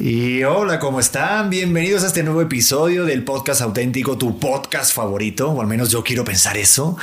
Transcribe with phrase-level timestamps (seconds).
[0.00, 1.50] Y hola, ¿cómo están?
[1.50, 6.04] Bienvenidos a este nuevo episodio del podcast auténtico, tu podcast favorito, o al menos yo
[6.04, 6.96] quiero pensar eso.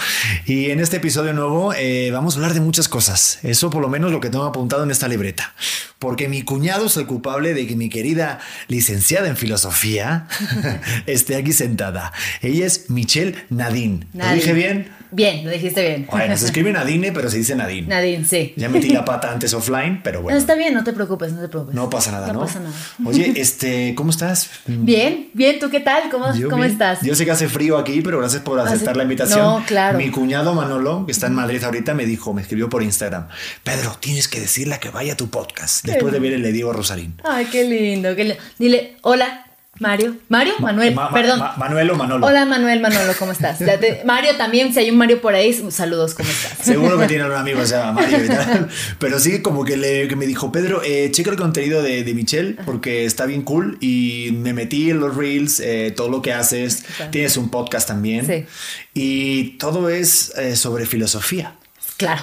[0.45, 3.39] Y en este episodio nuevo eh, vamos a hablar de muchas cosas.
[3.43, 5.53] Eso por lo menos lo que tengo apuntado en esta libreta.
[5.99, 8.39] Porque mi cuñado es el culpable de que mi querida
[8.69, 10.29] licenciada en filosofía
[11.05, 12.13] esté aquí sentada.
[12.41, 14.07] Ella es Michelle Nadine.
[14.13, 14.89] ¿Lo dije bien?
[15.15, 16.07] Bien, lo dijiste bien.
[16.11, 17.87] Bueno, se escribe Nadine, pero se dice Nadine.
[17.87, 18.53] Nadine, sí.
[18.57, 20.35] Ya metí la pata antes offline, pero bueno.
[20.35, 21.73] No, está bien, no te preocupes, no te preocupes.
[21.73, 22.33] No pasa nada, ¿no?
[22.33, 22.75] No pasa nada.
[23.05, 24.49] Oye, este, ¿cómo estás?
[24.65, 26.09] Bien, bien, ¿tú qué tal?
[26.09, 26.73] ¿Cómo, Yo ¿cómo bien.
[26.73, 27.01] estás?
[27.01, 29.39] Yo sé que hace frío aquí, pero gracias por aceptar la invitación.
[29.39, 29.97] No, claro.
[29.97, 33.27] Mi cuñado Manolo, que está en Madrid ahorita, me dijo, me escribió por Instagram,
[33.63, 35.85] Pedro, tienes que decirle que vaya a tu podcast.
[35.85, 37.15] Después de ver el Le Diego a Rosarín.
[37.23, 38.41] Ay, qué lindo, qué lindo.
[38.57, 39.44] Dile, hola,
[39.79, 40.15] Mario.
[40.29, 41.39] Mario, Manuel, Ma- ma- perdón.
[41.39, 42.25] ma- Manuel o Manolo.
[42.25, 43.59] Hola, Manuel, Manolo, ¿cómo estás?
[43.59, 46.57] Te- Mario también, si hay un Mario por ahí, saludos, ¿cómo estás?
[46.65, 48.69] Seguro que tiene un amigo que se llama Mario y tal.
[48.99, 52.13] Pero sí, como que, le, que me dijo, Pedro, eh, checa el contenido de, de
[52.13, 53.77] Michelle porque está bien cool.
[53.81, 56.85] Y me metí en los reels, eh, todo lo que haces.
[57.11, 58.25] Tienes un podcast también.
[58.25, 58.45] Sí.
[58.93, 61.53] Y todo es eh, sobre filosofía.
[61.97, 62.21] Claro,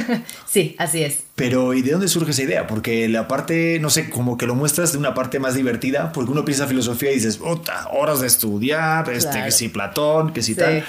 [0.46, 1.23] sí, así es.
[1.36, 2.66] Pero ¿y de dónde surge esa idea?
[2.68, 6.30] Porque la parte, no sé, como que lo muestras de una parte más divertida, porque
[6.30, 9.46] uno piensa filosofía y dices, "Ota, horas de estudiar, este, Claro.
[9.46, 10.60] que si Platón, que si Sí.
[10.60, 10.84] tal.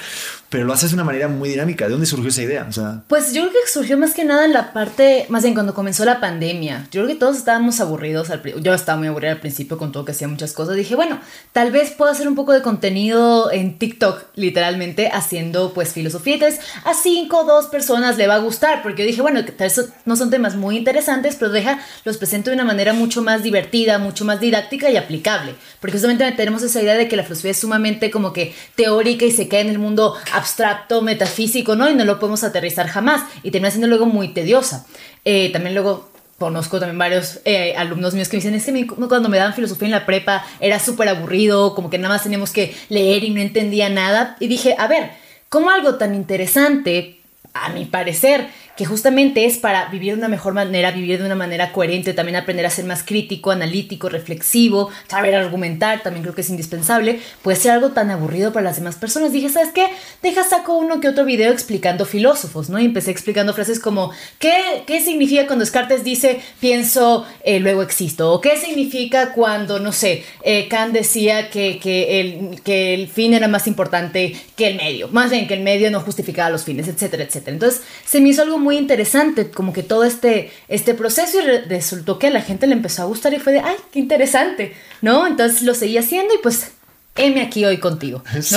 [0.50, 1.86] Pero lo haces de una manera muy dinámica.
[1.86, 2.66] ¿De dónde surgió esa idea?
[2.70, 5.54] O sea, Pues yo creo que surgió más que nada en la parte, más bien
[5.54, 6.88] cuando comenzó la pandemia.
[6.92, 8.30] Yo creo que todos estábamos aburridos.
[8.30, 10.76] Al, yo estaba muy aburrida al principio con todo que hacía muchas cosas.
[10.76, 11.20] Dije, bueno,
[11.52, 16.36] tal vez puedo hacer un poco de contenido en TikTok, literalmente haciendo pues filosofía.
[16.84, 19.90] A cinco o dos personas le va a gustar, porque yo dije, bueno, tal vez
[20.06, 24.00] no son temas muy interesantes, pero deja, los presento de una manera mucho más divertida,
[24.00, 25.56] mucho más didáctica y aplicable.
[25.80, 29.32] Porque justamente tenemos esa idea de que la filosofía es sumamente como que teórica y
[29.32, 30.16] se queda en el mundo
[30.46, 31.90] abstracto, metafísico, ¿no?
[31.90, 33.24] Y no lo podemos aterrizar jamás.
[33.44, 34.86] Y termina siendo luego muy tediosa.
[35.26, 39.30] Eh, también luego conozco también varios eh, alumnos míos que me dicen, es que cuando
[39.30, 42.76] me daban filosofía en la prepa era súper aburrido, como que nada más teníamos que
[42.90, 44.36] leer y no entendía nada.
[44.40, 45.12] Y dije, a ver,
[45.50, 47.20] ¿cómo algo tan interesante,
[47.54, 51.36] a mi parecer, que justamente es para vivir de una mejor manera, vivir de una
[51.36, 56.42] manera coherente, también aprender a ser más crítico, analítico, reflexivo, saber argumentar, también creo que
[56.42, 59.32] es indispensable, puede ser algo tan aburrido para las demás personas.
[59.32, 59.88] Dije, ¿sabes qué?
[60.22, 62.80] Deja saco uno que otro video explicando filósofos, ¿no?
[62.80, 68.34] Y empecé explicando frases como, ¿qué, qué significa cuando Descartes dice pienso, eh, luego existo?
[68.34, 73.34] ¿O qué significa cuando, no sé, eh, Kant decía que, que, el, que el fin
[73.34, 75.08] era más importante que el medio?
[75.10, 77.54] Más bien que el medio no justificaba los fines, etcétera, etcétera.
[77.54, 81.62] Entonces se me hizo algo muy interesante, como que todo este, este proceso y re-
[81.62, 84.74] resultó que a la gente le empezó a gustar y fue de, ay, qué interesante,
[85.02, 85.26] ¿no?
[85.28, 86.72] Entonces lo seguí haciendo y pues,
[87.18, 88.42] heme aquí hoy contigo, ¿no?
[88.42, 88.56] Sí.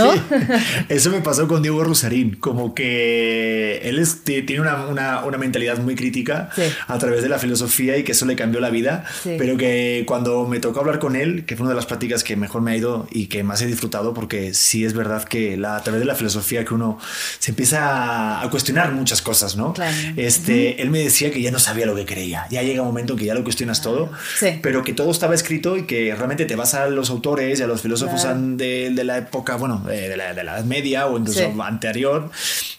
[0.89, 5.39] Eso me pasó con Diego Rosarín, como que él es- ti- tiene una, una- una
[5.39, 6.63] mentalidad muy crítica Sí.
[6.89, 9.37] a través de la filosofía y que eso le cambió la vida, Sí.
[9.39, 12.35] pero que cuando me tocó hablar con él, que fue una de las prácticas que
[12.35, 15.77] mejor me ha ido y que más he disfrutado, porque sí es verdad que la,
[15.77, 16.99] a través de la filosofía que uno
[17.39, 19.73] se empieza a cuestionar muchas cosas, ¿no?
[19.75, 19.95] Claro.
[20.17, 23.13] Este, Él me decía que ya no sabía lo que creía, ya llega un momento
[23.13, 24.11] en que ya lo cuestionas todo,
[24.41, 24.59] Sí.
[24.63, 27.67] pero que todo estaba escrito y que realmente te vas a los autores y a
[27.69, 28.48] los filósofos Claro.
[28.57, 31.61] De, de la época, bueno, de, de la, de la Edad Media o incluso Sí.
[31.63, 32.31] anterior,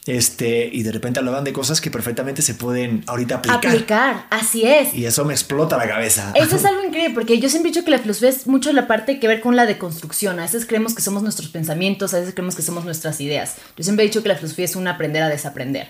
[0.06, 3.57] este, y de repente hablaban de cosas que perfectamente se pueden ahorita aplicar.
[3.68, 4.94] Aplicar, así es.
[4.94, 6.31] Y eso me explota la cabeza.
[6.35, 8.88] Eso es algo increíble porque yo siempre he dicho que la filosofía es mucho la
[8.88, 10.40] parte que ver con la deconstrucción.
[10.40, 13.56] A veces creemos que somos nuestros pensamientos, a veces creemos que somos nuestras ideas.
[13.78, 15.90] Yo siempre he dicho que la filosofía es un aprender a desaprender.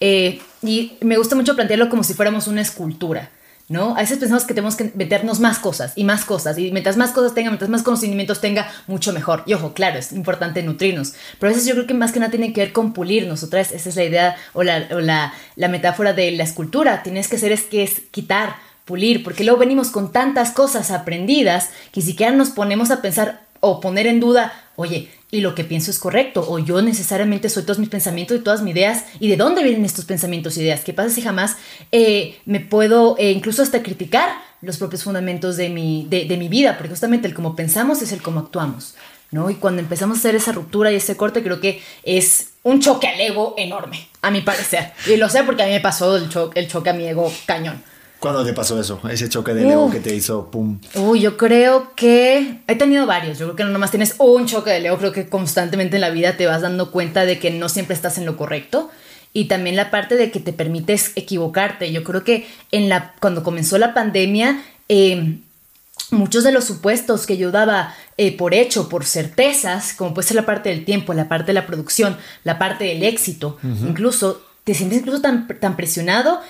[0.00, 3.30] Eh, y me gusta mucho plantearlo como si fuéramos una escultura.
[3.70, 3.94] ¿No?
[3.94, 6.58] A veces pensamos que tenemos que meternos más cosas y más cosas.
[6.58, 9.44] Y mientras más cosas tenga, mientras más conocimientos tenga, mucho mejor.
[9.46, 11.14] Y ojo, claro, es importante nutrirnos.
[11.38, 13.44] Pero a veces yo creo que más que nada tiene que ver con pulirnos.
[13.44, 17.04] Otra vez, esa es la idea o la, o la, la metáfora de la escultura.
[17.04, 21.70] Tienes que hacer es que es quitar, pulir, porque luego venimos con tantas cosas aprendidas
[21.92, 25.90] que siquiera nos ponemos a pensar o poner en duda, oye, y lo que pienso
[25.90, 29.36] es correcto, o yo necesariamente soy todos mis pensamientos y todas mis ideas, y de
[29.36, 31.56] dónde vienen estos pensamientos e ideas, qué pasa si jamás
[31.92, 34.30] eh, me puedo eh, incluso hasta criticar
[34.62, 38.12] los propios fundamentos de mi, de, de mi vida, porque justamente el cómo pensamos es
[38.12, 38.94] el cómo actuamos.
[39.30, 39.48] ¿no?
[39.48, 43.06] Y cuando empezamos a hacer esa ruptura y ese corte, creo que es un choque
[43.06, 44.92] al ego enorme, a mi parecer.
[45.06, 47.32] Y lo sé porque a mí me pasó el, cho el choque a mi ego
[47.46, 47.82] cañón.
[48.20, 49.00] ¿Cuándo te pasó eso?
[49.10, 49.90] Ese choque de ego Uh.
[49.90, 50.78] que te hizo pum.
[50.94, 53.38] Uy, yo creo que he tenido varios.
[53.38, 54.98] Yo creo que no nomás tienes un choque de Leo.
[54.98, 58.18] Creo que constantemente en la vida te vas dando cuenta de que no siempre estás
[58.18, 58.90] en lo correcto.
[59.32, 61.90] Y también la parte de que te permites equivocarte.
[61.92, 65.38] Yo creo que en la, cuando comenzó la pandemia, eh,
[66.10, 70.36] muchos de los supuestos que yo daba eh, por hecho, por certezas, como puede ser
[70.36, 74.74] la parte del tiempo, la parte de la producción, la parte del éxito, incluso te
[74.74, 76.40] sientes incluso tan, tan presionado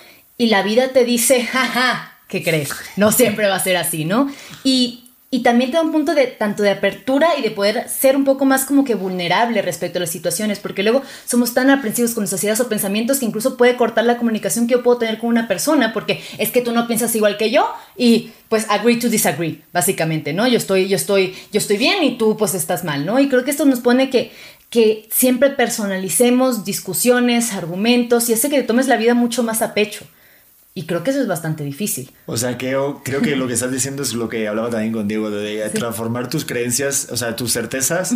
[0.41, 2.71] y la vida te dice, jaja, ¿qué crees?
[2.97, 4.33] No siempre va a ser así, ¿no?
[4.65, 8.17] Y y también te da un punto de tanto de apertura y de poder ser
[8.17, 12.15] un poco más como que vulnerable respecto a las situaciones, porque luego somos tan aprensivos
[12.15, 15.19] con nuestras ideas o pensamientos que incluso puede cortar la comunicación que yo puedo tener
[15.19, 18.97] con una persona, porque es que tú no piensas igual que yo y pues agree
[18.97, 20.49] to disagree, básicamente, ¿no?
[20.49, 23.21] Yo estoy, yo estoy, yo estoy bien y tú pues estás mal, ¿no?
[23.21, 24.33] Y creo que esto nos pone que
[24.71, 29.75] que siempre personalicemos discusiones, argumentos y hace que te tomes la vida mucho más a
[29.75, 30.07] pecho.
[30.73, 32.11] Y creo que eso es bastante difícil.
[32.27, 35.09] O sea, que creo que lo que estás diciendo es lo que hablaba también con
[35.09, 38.13] Diego, de transformar tus creencias, o sea, tus certezas.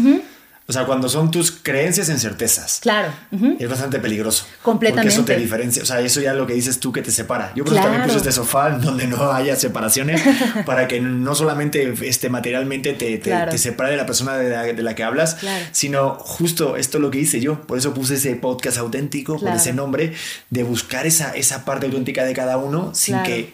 [0.66, 2.78] O sea, cuando son tus creencias en certezas.
[2.80, 3.12] Claro.
[3.58, 4.46] Es bastante peligroso.
[4.62, 5.14] Completamente.
[5.14, 5.82] Porque eso te diferencia.
[5.82, 7.52] O sea, eso ya lo que dices tú que te separa.
[7.54, 10.22] Yo creo que también puse este sofá donde no haya separaciones
[10.66, 15.04] para que no solamente este, materialmente te, te, separe de la persona de la, que
[15.04, 15.36] hablas,
[15.72, 17.60] sino justo esto lo que hice yo.
[17.66, 20.14] Por eso puse ese podcast auténtico con ese nombre
[20.48, 23.52] de buscar esa, esa parte auténtica de cada uno sin que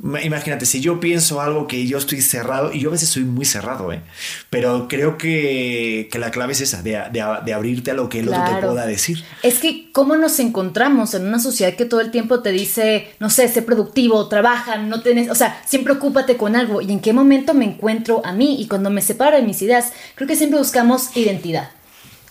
[0.00, 3.44] Imagínate, si yo pienso algo que yo estoy cerrado, y yo a veces soy muy
[3.44, 4.00] cerrado, ¿eh?
[4.48, 8.28] pero creo que, que la clave es esa, de, de, abrirte a lo que el
[8.28, 9.24] otro te pueda decir.
[9.42, 13.28] Es que, ¿cómo nos encontramos en una sociedad que todo el tiempo te dice, no
[13.28, 16.80] sé, sé productivo, trabaja, no tienes, o sea, siempre ocúpate con algo?
[16.80, 18.60] ¿Y en qué momento me encuentro a mí?
[18.60, 21.70] Y cuando me separo de mis ideas, creo que siempre buscamos identidad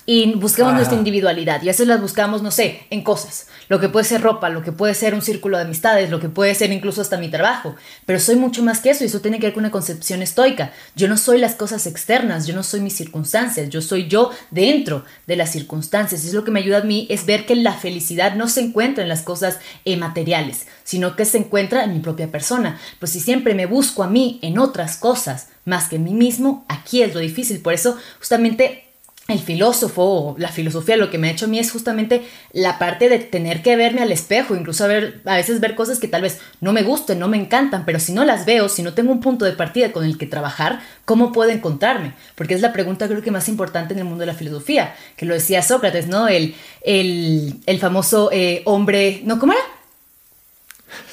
[0.10, 3.48] y buscamos nuestra individualidad y a veces las buscamos, no sé, en cosas.
[3.68, 6.30] Lo que puede ser ropa, lo que puede ser un círculo de amistades, lo que
[6.30, 7.76] puede ser incluso hasta mi trabajo.
[8.06, 10.72] Pero soy mucho más que eso y eso tiene que ver con una concepción estoica.
[10.96, 15.04] Yo no soy las cosas externas, yo no soy mis circunstancias, yo soy yo dentro
[15.28, 16.24] de las circunstancias.
[16.24, 18.62] Y es lo que me ayuda a mí es ver que la felicidad no se
[18.62, 22.80] encuentra en las cosas eh, materiales, sino que se encuentra en mi propia persona.
[23.00, 26.66] Pues si siempre me busco a mí en otras cosas más que en mí mismo,
[26.70, 27.60] aquí es lo difícil.
[27.60, 28.87] Por eso justamente
[29.28, 32.80] el filósofo o la filosofía lo que me ha hecho a mí es justamente la
[32.80, 36.08] parte de tener que verme al espejo, incluso a, ver, a veces ver cosas que
[36.08, 38.94] tal vez no me gusten, no me encantan, pero si no las veo, si no
[38.94, 42.14] tengo un punto de partida con el que trabajar, ¿cómo puedo encontrarme?
[42.36, 45.26] Porque es la pregunta creo que más importante en el mundo de la filosofía, que
[45.26, 46.30] lo decía Sócrates, ¿no?
[46.30, 49.40] El, el, famoso eh, hombre, ¿no?
[49.40, 49.62] ¿Cómo era?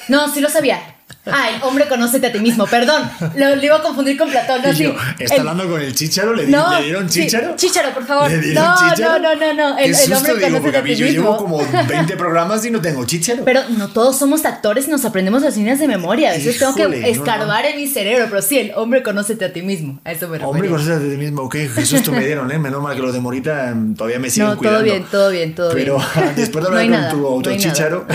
[0.07, 0.94] No, sí lo sabía.
[1.25, 2.65] Ay, hombre, conócete a ti mismo.
[2.67, 4.61] Perdón, lo, iba a confundir con Platón.
[4.63, 6.33] No, sí, ¿Está hablando con el chicharo?
[6.33, 7.55] ¿Le, no, ¿le dieron chicharo?
[7.55, 8.29] chicharo, por favor.
[8.29, 9.19] ¿Le dieron no, chicharo?
[9.19, 9.77] no, no, no, no.
[9.77, 11.21] El, el hombre digo, conócete a ti yo mismo.
[11.21, 11.57] Yo llevo como
[11.87, 13.43] 20 programas y no tengo chicharo.
[13.43, 16.31] Pero no todos somos actores y nos aprendemos las líneas de memoria.
[16.31, 18.27] A veces tengo que escarbar en mi cerebro.
[18.29, 19.99] Pero sí, el hombre conócete a ti mismo.
[20.03, 20.49] A eso me refiero.
[20.49, 21.41] Hombre, conócete a ti mismo.
[21.43, 22.59] Ok, Jesús, tú me dieron, ¿eh?
[22.59, 24.79] Menos mal que los de Morita em, todavía me siguen no, cuidando.
[24.79, 26.07] todo bien, todo bien, todo Pero, bien.
[26.13, 28.05] Pero después de hablar con tu autochicharo.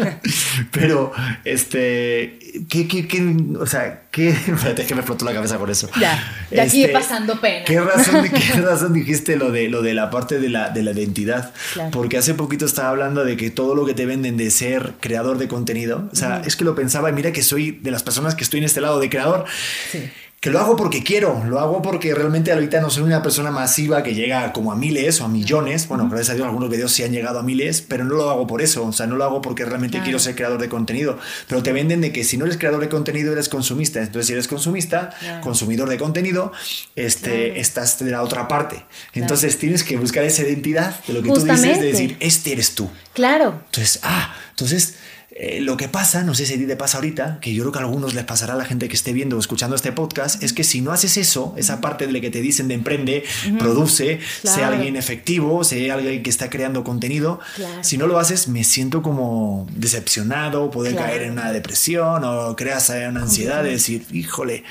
[0.70, 1.12] Pero,
[1.44, 2.29] este
[2.68, 5.88] ¿Qué, qué, qué, o sea, qué, espérate, que me explotó la cabeza por eso.
[6.00, 7.64] Ya, ya aquí este, pasando pena.
[7.64, 10.92] ¿qué razón, ¿Qué razón dijiste lo de, lo de la parte de la, de la
[10.92, 11.52] identidad?
[11.92, 15.38] Porque hace poquito estaba hablando de que todo lo que te venden de ser creador
[15.38, 18.34] de contenido, o sea, es que lo pensaba y mira que soy de las personas
[18.34, 19.44] que estoy en este lado de creador.
[19.90, 23.50] Sí que lo hago porque quiero, lo hago porque realmente ahorita no soy una persona
[23.50, 25.86] masiva que llega como a miles o a millones.
[25.86, 28.46] Bueno, gracias a Dios algunos videos sí han llegado a miles, pero no lo hago
[28.46, 31.18] por eso, o sea, no lo hago porque realmente quiero ser creador de contenido.
[31.46, 34.00] Pero te venden de que si no eres creador de contenido eres consumista.
[34.00, 35.10] Entonces, si eres consumista,
[35.42, 36.52] consumidor de contenido,
[36.96, 38.86] este, estás de la otra parte.
[39.12, 42.74] Entonces, tienes que buscar esa identidad de lo que tú dices, de decir, este eres
[42.74, 42.88] tú.
[43.12, 43.60] Claro.
[43.66, 44.94] Entonces, ah, entonces
[45.42, 47.82] eh, lo que pasa, no sé si te pasa ahorita, que yo creo que a
[47.82, 50.64] algunos les pasará a la gente que esté viendo o escuchando este podcast, es que
[50.64, 53.24] si no haces eso, esa parte de la que te dicen de emprende,
[53.58, 57.40] produce, sea alguien efectivo, sea alguien que está creando contenido,
[57.80, 62.90] si no lo haces, me siento como decepcionado, poder caer en una depresión o creas
[62.90, 64.64] una ansiedad de decir, híjole,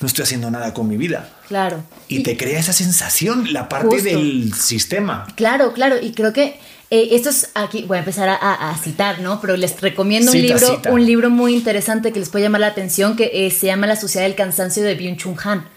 [0.00, 1.30] no estoy haciendo nada con mi vida.
[1.46, 1.84] Claro.
[2.08, 5.28] Y, te crea esa sensación, la parte del sistema.
[5.36, 5.96] Claro, claro.
[6.02, 9.40] Y creo que eh, esto es aquí, voy a empezar a, citar, ¿no?
[9.40, 13.16] Pero les recomiendo un libro, un libro muy interesante que les puede llamar la atención,
[13.16, 15.68] que eh, se llama La Sociedad del Cansancio de Byung-Chun Han.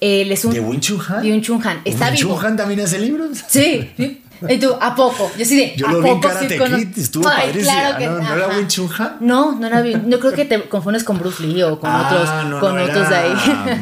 [0.00, 1.22] Eh, es un, ¿De Byung-Chun Han?
[1.24, 1.80] Byung-Chun Han.
[1.84, 3.44] ¿Está ¿Byung-Chun Han también hace libros?
[3.48, 3.90] Sí.
[4.48, 4.74] ¿Y tú?
[4.80, 5.30] ¿A poco?
[5.36, 5.74] Yo sí de.
[5.76, 7.64] Yo lo vi en Karate Kid, estuvo padrísimo.
[7.64, 9.16] Claro ¿No, ¿No, era Wing Chun Han?
[9.20, 10.08] No, no era bien.
[10.08, 13.08] No creo que te confundes con Bruce Lee o con ah, otros, no, con otros
[13.08, 13.32] de ahí.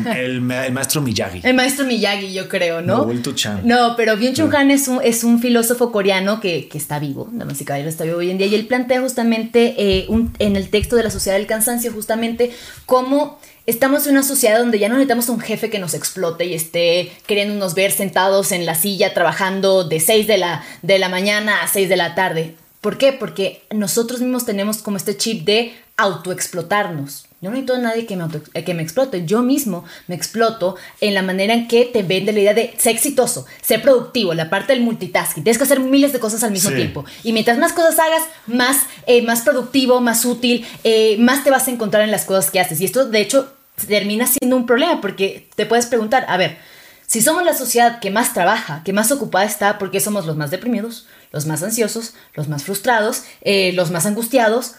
[0.17, 1.41] El, el, maestro Miyagi.
[1.43, 3.07] El maestro Miyagi, yo creo, ¿no?
[3.07, 3.61] No, Chan.
[3.65, 7.29] No, pero Byung Chun Han es un, es un filósofo coreano que, que está vivo,
[7.37, 10.69] la música está vivo hoy en día, y él plantea justamente eh, un, en el
[10.71, 12.53] texto de la sociedad del cansancio, justamente
[12.85, 16.55] cómo estamos en una sociedad donde ya no necesitamos un jefe que nos explote y
[16.55, 21.63] esté queriéndonos ver sentados en la silla trabajando de 6 de la, de la mañana
[21.63, 22.55] a 6 de la tarde.
[22.81, 23.13] ¿Por qué?
[23.13, 27.25] Porque nosotros mismos tenemos como este chip de autoexplotarnos.
[27.41, 29.25] Yo no necesito a nadie que me, eh, que me explote.
[29.27, 32.95] Yo mismo me exploto en la manera en que te vende la idea de ser
[32.95, 35.43] exitoso, ser productivo, la parte del multitasking.
[35.43, 37.05] Tienes que hacer miles de cosas al mismo tiempo.
[37.25, 41.67] Y mientras más cosas hagas, más, eh, más productivo, más útil, eh, más te vas
[41.69, 42.81] a encontrar en las cosas que haces.
[42.81, 43.56] Y esto, de hecho,
[43.87, 46.59] termina siendo un problema porque te puedes preguntar, a ver,
[47.07, 50.37] si somos la sociedad que más trabaja, que más ocupada está, ¿por qué somos los
[50.37, 54.73] más deprimidos, los más ansiosos, los más frustrados, los más angustiados?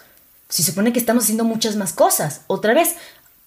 [0.50, 2.42] Si se supone que estamos haciendo muchas más cosas.
[2.46, 2.96] Otra vez,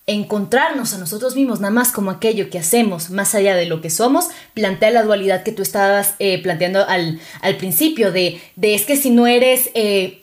[0.08, 3.90] encontrarnos a nosotros mismos nada más como aquello que hacemos más allá de lo que
[3.90, 7.20] somos, plantea la dualidad que tú estabas eh, planteando al,
[7.58, 10.21] principio de, de, es que si no eres eh,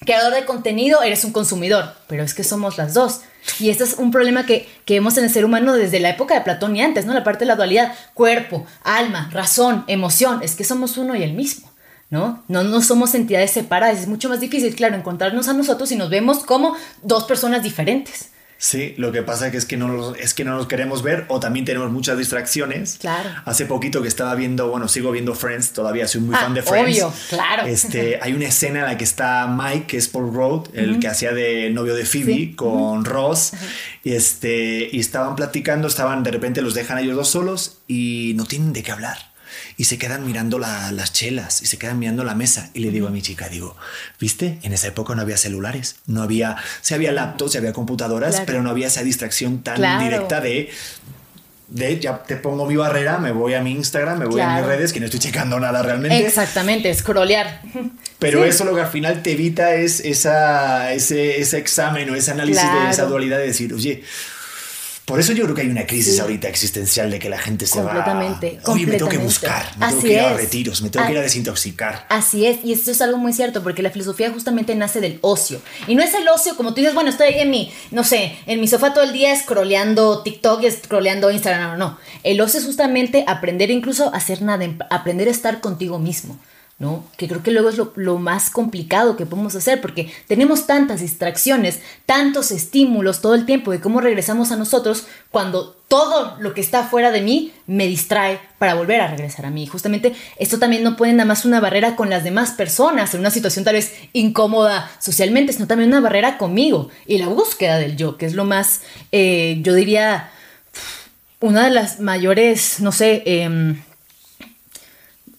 [0.00, 3.20] creador de contenido, eres un consumidor, pero es que somos las dos.
[3.58, 6.34] Y este es un problema que, que vemos en el ser humano desde la época
[6.34, 7.14] de Platón y antes, ¿no?
[7.14, 11.34] La parte de la dualidad, cuerpo, alma, razón, emoción, es que somos uno y el
[11.34, 11.70] mismo.
[12.10, 12.42] ¿no?
[12.48, 16.10] No, no somos entidades separadas, es mucho más difícil, claro, encontrarnos a nosotros y nos
[16.10, 18.30] vemos como dos personas diferentes.
[18.62, 21.40] Sí, lo que pasa que es que no es que no nos queremos ver o
[21.40, 22.98] también tenemos muchas distracciones.
[23.00, 23.30] Claro.
[23.46, 26.60] Hace poquito que estaba viendo, bueno, sigo viendo Friends, todavía soy muy ah, fan de
[26.60, 27.02] Friends.
[27.02, 27.66] Obvio, claro.
[27.66, 31.08] Este, hay una escena en la que está Mike, que es Paul Rudd, el que
[31.08, 33.52] hacía de novio de Phoebe con Ross,
[34.04, 38.44] y este y estaban platicando, estaban de repente los dejan ellos dos solos y no
[38.44, 39.29] tienen de qué hablar
[39.80, 42.68] y se quedan mirando las chelas y se quedan mirando la mesa.
[42.74, 43.78] Y le digo a mi chica, digo,
[44.20, 44.58] ¿viste?
[44.62, 48.62] En esa época no había celulares, no había, se había laptops, se había computadoras, pero
[48.62, 50.68] no había esa distracción tan directa de
[51.68, 54.66] de ya te pongo mi barrera, me voy a mi Instagram, me voy a mis
[54.66, 56.26] redes, que no estoy checando nada realmente.
[56.26, 57.62] Exactamente, scrollear.
[58.18, 62.32] Pero eso lo que al final te evita es esa, ese, ese examen o ese
[62.32, 64.02] análisis de esa dualidad de decir, oye,
[65.10, 67.80] por eso yo creo que hay una crisis ahorita existencial de que la gente se
[67.80, 68.72] completamente, va.
[68.72, 71.18] Oye, me tengo que buscar, me tengo que ir a retiros, me tengo que ir
[71.18, 72.06] a desintoxicar.
[72.08, 75.60] Así es, y esto es algo muy cierto, porque la filosofía justamente nace del ocio.
[75.88, 78.36] Y no es el ocio como tú dices, bueno, estoy ahí en mi, no sé,
[78.46, 81.72] en mi sofá todo el día scrolleando TikTok y scrolleando Instagram.
[81.72, 81.98] No, no.
[82.22, 86.38] El ocio es justamente aprender incluso a hacer nada, aprender a estar contigo mismo.
[86.80, 87.04] ¿No?
[87.18, 91.80] Que creo que luego es lo, más complicado que podemos hacer porque tenemos tantas distracciones,
[92.06, 96.84] tantos estímulos todo el tiempo de cómo regresamos a nosotros cuando todo lo que está
[96.84, 99.66] fuera de mí me distrae para volver a regresar a mí.
[99.66, 103.30] Justamente esto también no puede nada más una barrera con las demás personas en una
[103.30, 108.16] situación tal vez incómoda socialmente, sino también una barrera conmigo y la búsqueda del yo,
[108.16, 108.80] que es lo más,
[109.12, 110.30] eh, yo diría,
[111.40, 113.82] una de las mayores, no sé, em,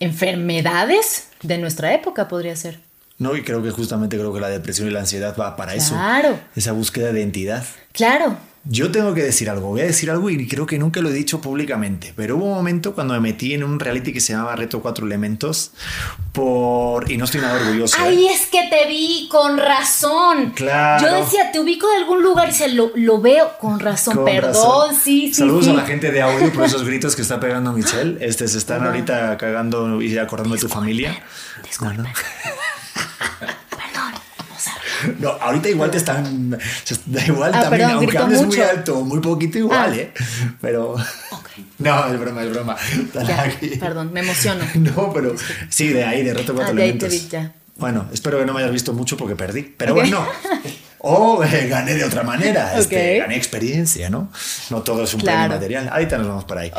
[0.01, 2.79] enfermedades de nuestra época podría ser.
[3.17, 5.93] No, y creo que justamente creo que la depresión y la ansiedad va para eso.
[5.93, 6.39] Claro.
[6.55, 7.63] Esa búsqueda de identidad.
[7.93, 8.36] Claro.
[8.63, 11.13] Yo tengo que decir algo, voy a decir algo y creo que nunca lo he
[11.13, 14.56] dicho públicamente, pero hubo un momento cuando me metí en un reality que se llamaba
[14.56, 15.72] Reto Cuatro Elementos
[16.32, 17.12] por...
[17.12, 17.98] y no estoy nada orgulloso.
[17.98, 18.01] ¿eh?
[18.03, 20.51] Ay, es que te vi con razón.
[20.51, 21.03] Claro.
[21.03, 24.24] Yo decía, te ubico de algún lugar y se lo, lo veo con razón.
[24.24, 25.34] Perdón, sí, sí.
[25.34, 28.18] Saludos a la gente de audio por esos gritos que está pegando Michelle.
[28.32, 31.24] Este, se están ahorita cagando y acordando de tu familia.
[31.63, 32.03] Disculpe.
[35.20, 36.58] No, ahorita igual te están.
[37.05, 39.96] Da igual ah, también, aunque hables muy alto, muy poquito igual, ah.
[39.96, 40.13] ¿eh?
[40.62, 40.96] Pero.
[41.79, 42.77] No, es broma, es broma.
[43.79, 44.63] perdón, me emociono.
[44.75, 45.36] No, pero
[45.70, 49.17] sí, de ahí, de reto cuatro ah, Bueno, espero que no me hayas visto mucho
[49.17, 49.63] porque perdí.
[49.63, 50.25] Pero bueno.
[51.03, 52.77] O eh, gané de otra manera.
[52.77, 54.31] Este, gané experiencia, ¿no?
[54.70, 55.89] No todo es un premio material.
[55.91, 56.72] Ahorita nos vamos por ahí.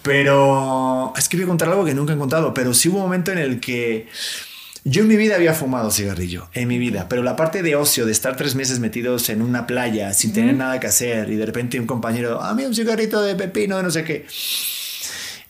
[0.00, 2.54] Pero es que voy a contar algo que nunca he contado.
[2.54, 4.08] Pero sí hubo un momento en el que
[4.88, 8.06] yo en mi vida había fumado cigarrillo, en mi vida, pero la parte de ocio,
[8.06, 11.44] de estar tres meses metidos en una playa sin tener nada que hacer y de
[11.44, 14.26] repente un compañero, a mí un cigarrito de pepino, de no sé qué.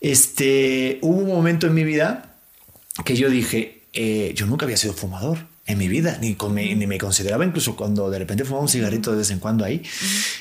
[0.01, 2.35] Este, hubo un momento en mi vida
[3.05, 6.35] que yo dije, eh, yo nunca había sido fumador en mi vida, ni,
[6.75, 9.83] ni, me consideraba incluso cuando de repente fumaba un cigarrito de vez en cuando ahí.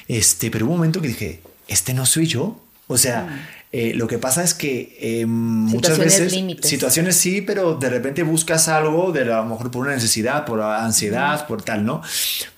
[0.08, 2.62] Este, pero hubo un momento que dije, este no soy yo.
[2.88, 7.89] O sea, eh, lo que pasa es que eh, muchas veces situaciones sí, pero de
[7.89, 12.01] repente buscas algo, de a lo mejor por una necesidad, por ansiedad, por tal, ¿no?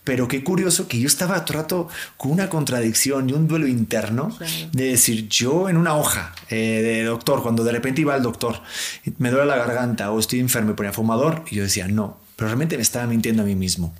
[0.04, 4.30] Pero qué curioso que yo estaba todo rato con una contradicción y un duelo interno
[4.72, 8.62] de decir, yo en una hoja eh, de doctor, cuando de repente iba al doctor,
[9.18, 12.50] me duele la garganta o estoy enfermo y ponía fumador, y yo decía, no, pero
[12.50, 13.92] realmente me estaba mintiendo a mí mismo.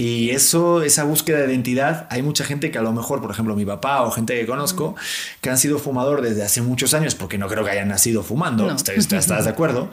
[0.00, 3.54] Y eso, esa búsqueda de identidad, hay mucha gente que a lo mejor, por ejemplo,
[3.54, 4.96] mi papá o gente que conozco,
[5.42, 8.70] que han sido fumador desde hace muchos años, porque no creo que hayan nacido fumando,
[8.70, 9.90] ¿estás, de acuerdo?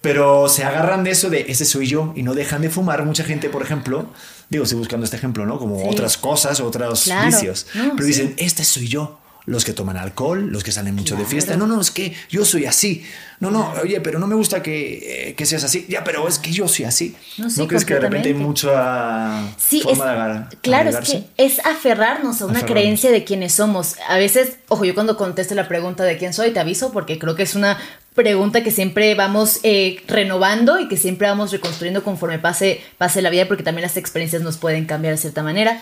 [0.00, 3.04] Pero se agarran de eso de ese soy yo y no dejan de fumar.
[3.04, 4.06] Mucha gente, por ejemplo,
[4.48, 5.58] digo, estoy buscando este ejemplo, ¿no?
[5.58, 7.66] Como otras cosas, otros vicios.
[7.72, 11.56] pero dicen, este soy yo los que toman alcohol, los que salen mucho de fiesta.
[11.56, 13.02] No, no, es que yo soy así.
[13.40, 15.86] No, no, oye, pero no me gusta que, eh, que seas así.
[15.88, 17.16] Ya, pero es que yo soy así.
[17.38, 20.56] No, sí, ¿No crees que de repente hay mucha sí, forma de?
[20.58, 23.96] Claro, es que es aferrarnos a una creencia de quiénes somos.
[24.08, 27.34] A veces, ojo, yo cuando contesto la pregunta de quién soy, te aviso porque creo
[27.34, 27.78] que es una
[28.14, 33.30] pregunta que siempre vamos eh, renovando y que siempre vamos reconstruyendo conforme pase, pase la
[33.30, 35.80] vida, porque también las experiencias nos pueden cambiar de cierta manera.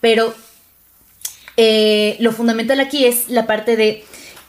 [0.00, 0.34] Pero
[1.60, 4.04] eh, lo fundamental aquí es la parte de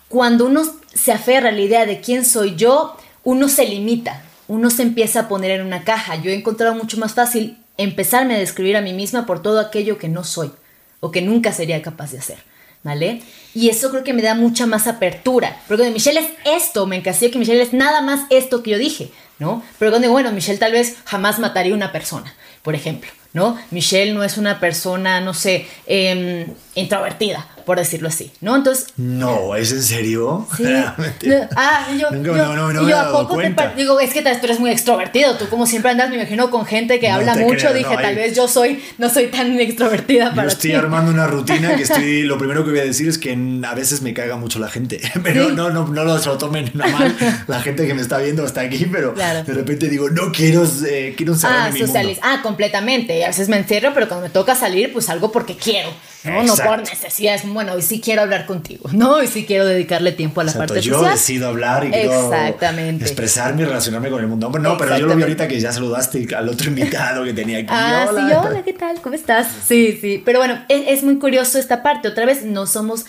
[0.08, 0.62] cuando uno
[0.94, 5.22] se aferra a la idea de quién soy yo, uno se limita, uno se empieza
[5.22, 6.18] a poner en una caja.
[6.18, 9.98] Yo he encontrado mucho más fácil empezarme a describir a mí misma por todo aquello
[9.98, 10.52] que no soy
[11.00, 12.38] o que nunca sería capaz de hacer.
[12.84, 13.24] ¿vale?
[13.54, 15.60] Y eso creo que me da mucha más apertura.
[15.68, 19.10] Porque Michelle es esto, me encasillo que Michelle es nada más esto que yo dije,
[19.40, 19.64] ¿no?
[19.80, 23.58] Pero cuando digo, bueno, Michelle tal vez jamás mataría a una persona, por ejemplo, ¿no?
[23.72, 28.56] Michelle no es una persona, no sé, eh, introvertida, por decirlo así, ¿no?
[28.56, 28.88] Entonces...
[28.98, 30.48] No, ¿es en serio?
[30.58, 30.66] Sí.
[31.56, 34.60] ah, yo, no, yo, no, no, yo a poco te digo, es que tú eres
[34.60, 38.16] muy extrovertido, tú como siempre andas, me imagino, con gente que habla mucho, dije, tal
[38.16, 42.24] vez yo soy, no soy tan extrovertida para yo estoy armando una rutina que estoy,
[42.24, 45.00] lo primero que voy a decir es que a veces me caiga mucho la gente,
[45.24, 47.16] pero no, no, no lo, tomen mal
[47.48, 51.14] la gente que me está viendo hasta aquí, pero de repente digo, no quiero, eh,
[51.16, 52.00] quiero ah, mi mundo.
[52.22, 55.90] Ah, completamente, a veces me encierro, pero cuando me toca salir, pues algo porque quiero,
[56.24, 56.44] ¿no?
[56.44, 59.16] No por necesidad, es bueno, hoy sí quiero hablar contigo, ¿no?
[59.16, 61.12] Hoy sí quiero dedicarle tiempo a la parte yo social.
[61.12, 63.04] Yo decido hablar y Exactamente.
[63.04, 64.50] expresarme y relacionarme con el mundo.
[64.50, 67.68] no, pero yo lo vi ahorita que ya saludaste al otro invitado que tenía aquí.
[67.70, 69.02] Ah, hola, sí, hola, ¿qué tal?
[69.02, 69.48] ¿Cómo estás?
[69.68, 70.22] Sí, sí.
[70.24, 72.08] Pero bueno, es, muy curioso esta parte.
[72.08, 73.06] Otra vez, no somos,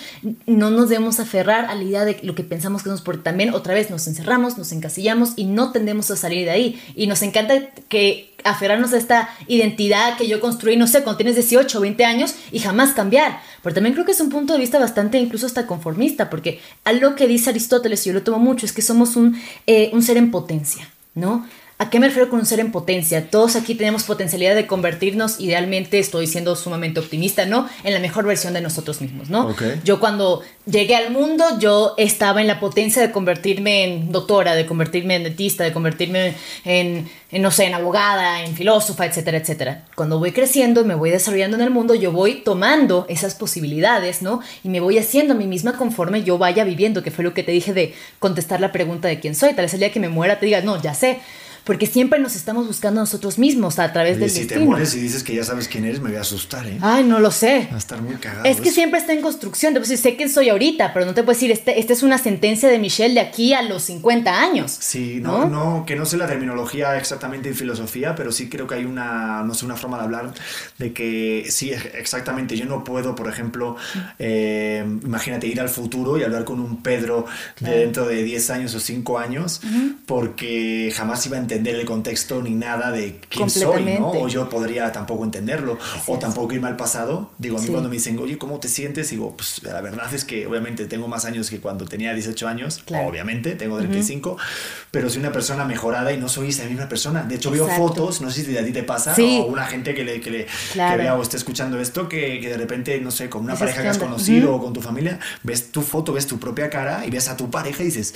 [0.47, 3.55] no nos debemos aferrar a la idea de lo que pensamos que somos, porque también
[3.55, 6.83] otra vez nos encerramos, nos encasillamos y no tendemos a salir de ahí.
[6.97, 7.55] Y nos encanta
[7.89, 12.05] que aferrarnos a esta identidad que yo construí, no sé, cuando tienes 18 o 20
[12.05, 13.41] años y jamás cambiar.
[13.63, 17.15] Pero también creo que es un punto de vista bastante incluso hasta conformista, porque algo
[17.15, 20.17] que dice Aristóteles, y yo lo tomo mucho, es que somos un, eh, un ser
[20.17, 21.47] en potencia, ¿no?
[21.81, 23.31] ¿A qué me refiero con un ser en potencia?
[23.31, 27.71] Todos aquí tenemos potencialidad de convertirnos, idealmente estoy siendo sumamente optimista, ¿no?
[27.85, 29.57] En la mejor versión de nosotros mismos, ¿no?
[29.83, 34.67] Yo cuando llegué al mundo, yo estaba en la potencia de convertirme en doctora, de
[34.67, 36.35] convertirme en dentista, de convertirme
[36.67, 39.87] en, en, no sé, en abogada, en filósofa, etcétera, etcétera.
[39.95, 44.43] Cuando voy creciendo me voy desarrollando en el mundo, yo voy tomando esas posibilidades, ¿no?
[44.63, 47.43] Y me voy haciendo a mí misma conforme yo vaya viviendo, que fue lo que
[47.43, 49.55] te dije de contestar la pregunta de quién soy.
[49.55, 51.21] Tal vez el día que me muera te diga, no, ya sé
[51.65, 54.61] porque siempre nos estamos buscando nosotros mismos a través del si destino.
[54.61, 56.79] Si te mueres y dices que ya sabes quién eres, me voy a asustar, ¿eh?
[56.81, 57.69] Ay, no lo sé.
[57.71, 58.45] Va a estar muy cagado.
[58.45, 59.73] Es que siempre está en construcción.
[59.73, 62.03] Te puedo decir, sé quién soy ahorita, pero no te puedo decir, este, esta es
[62.03, 64.71] una sentencia de Michelle de aquí a los 50 años.
[64.79, 68.77] Sí, no, no, que no sé la terminología exactamente en filosofía, pero sí creo que
[68.77, 70.35] hay una, no sé, una forma de hablar
[70.79, 72.57] de que sí, exactamente.
[72.57, 73.77] Yo no puedo, por ejemplo,
[74.19, 77.27] eh, imagínate ir al futuro y hablar con un Pedro
[77.61, 79.61] de dentro de 10 años o 5 años,
[80.07, 84.11] porque jamás iba a entender el contexto ni nada de quién soy, ¿no?
[84.13, 87.31] O yo podría tampoco entenderlo, o tampoco irme al pasado.
[87.39, 89.11] Digo, a mí cuando me dicen, oye, ¿cómo te sientes?
[89.11, 92.83] Digo, pues la verdad es que obviamente tengo más años que cuando tenía 18 años,
[92.89, 94.37] obviamente, tengo 35,
[94.91, 97.23] pero soy una persona mejorada y no soy esa misma persona.
[97.23, 100.05] De hecho, veo fotos, no sé si a ti te pasa, o una gente que,
[100.05, 103.43] le, que, le, vea o esté escuchando esto, que, que de repente, no sé, con
[103.43, 106.71] una pareja que has conocido o con tu familia, ves tu foto, ves tu propia
[106.71, 108.15] cara y ves a tu pareja y dices,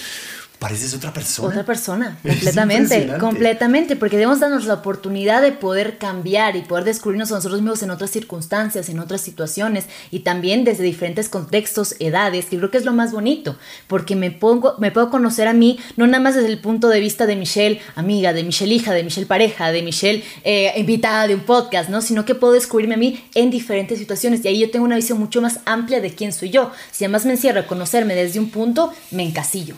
[0.64, 1.48] pareces otra persona.
[1.48, 7.31] Otra persona, completamente, completamente, porque debemos darnos la oportunidad de poder cambiar y poder descubrirnos
[7.33, 12.46] a nosotros mismos en otras circunstancias, en otras situaciones y también desde diferentes contextos, edades,
[12.46, 15.79] que creo que es lo más bonito, porque me, pongo, me puedo conocer a mí
[15.98, 19.05] no nada más desde el punto de vista de Michelle, amiga, de Michelle, hija, de
[19.05, 22.00] Michelle, pareja, de Michelle, eh, invitada de un podcast, ¿no?
[22.00, 25.18] Sino que puedo descubrirme a mí en diferentes situaciones y ahí yo tengo una visión
[25.18, 26.72] mucho más amplia de quién soy yo.
[26.90, 29.74] Si además me encierro a conocerme desde un punto, me encasillo.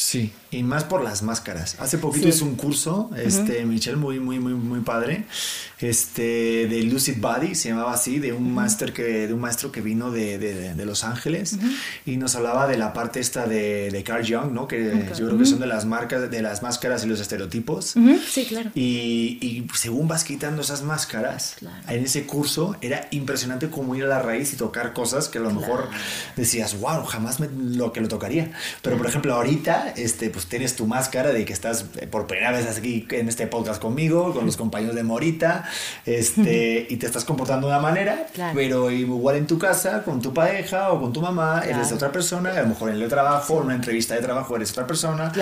[0.00, 1.76] Sí, y más por las máscaras.
[1.78, 5.24] Hace poquito hice un curso, este, Michelle, muy, muy, muy, muy padre,
[5.78, 9.80] este, de Lucid Body, se llamaba así, de un, máster que, de un maestro que
[9.80, 11.58] vino de, de, Los Ángeles
[12.06, 14.66] y nos hablaba de la parte esta de, de Carl Jung, ¿no?
[14.66, 17.94] Que yo creo que son de las marcas, de las máscaras y los estereotipos.
[18.28, 18.70] Sí, claro.
[18.74, 21.56] Y, y, según vas quitando esas máscaras,
[21.88, 25.42] en ese curso era impresionante cómo ir a la raíz y tocar cosas que a
[25.42, 25.88] lo mejor
[26.36, 28.52] decías, wow, jamás me, lo que lo tocaría.
[28.80, 32.52] Pero por ejemplo, ahorita, este, pues tienes tu máscara de que estás eh, por primera
[32.52, 35.68] vez aquí en este podcast conmigo, con los compañeros de Morita,
[36.06, 40.32] este, y te estás comportando de una manera, pero igual en tu casa, con tu
[40.32, 43.64] pareja o con tu mamá, eres otra persona, a lo mejor en el trabajo, en
[43.64, 45.32] una entrevista de trabajo eres otra persona,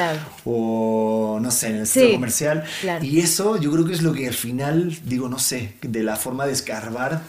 [0.47, 2.65] o no sé, en el centro comercial.
[3.03, 6.17] Y eso yo creo que es lo que al final, digo, no sé, de la
[6.17, 7.21] forma de escarbar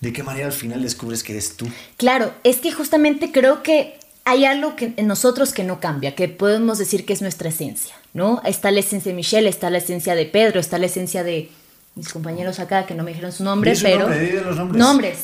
[0.00, 1.66] ¿de qué manera al final descubres que eres tú?
[1.96, 6.28] Claro, es que justamente creo que hay algo que en nosotros que no cambia, que
[6.28, 8.42] podemos decir que es nuestra esencia, ¿no?
[8.44, 11.48] Está la esencia de Michelle, está la esencia de Pedro, está la esencia de
[11.94, 14.78] mis compañeros acá que no me dijeron su nombre, su pero nombre, los nombres.
[14.78, 15.18] nombres.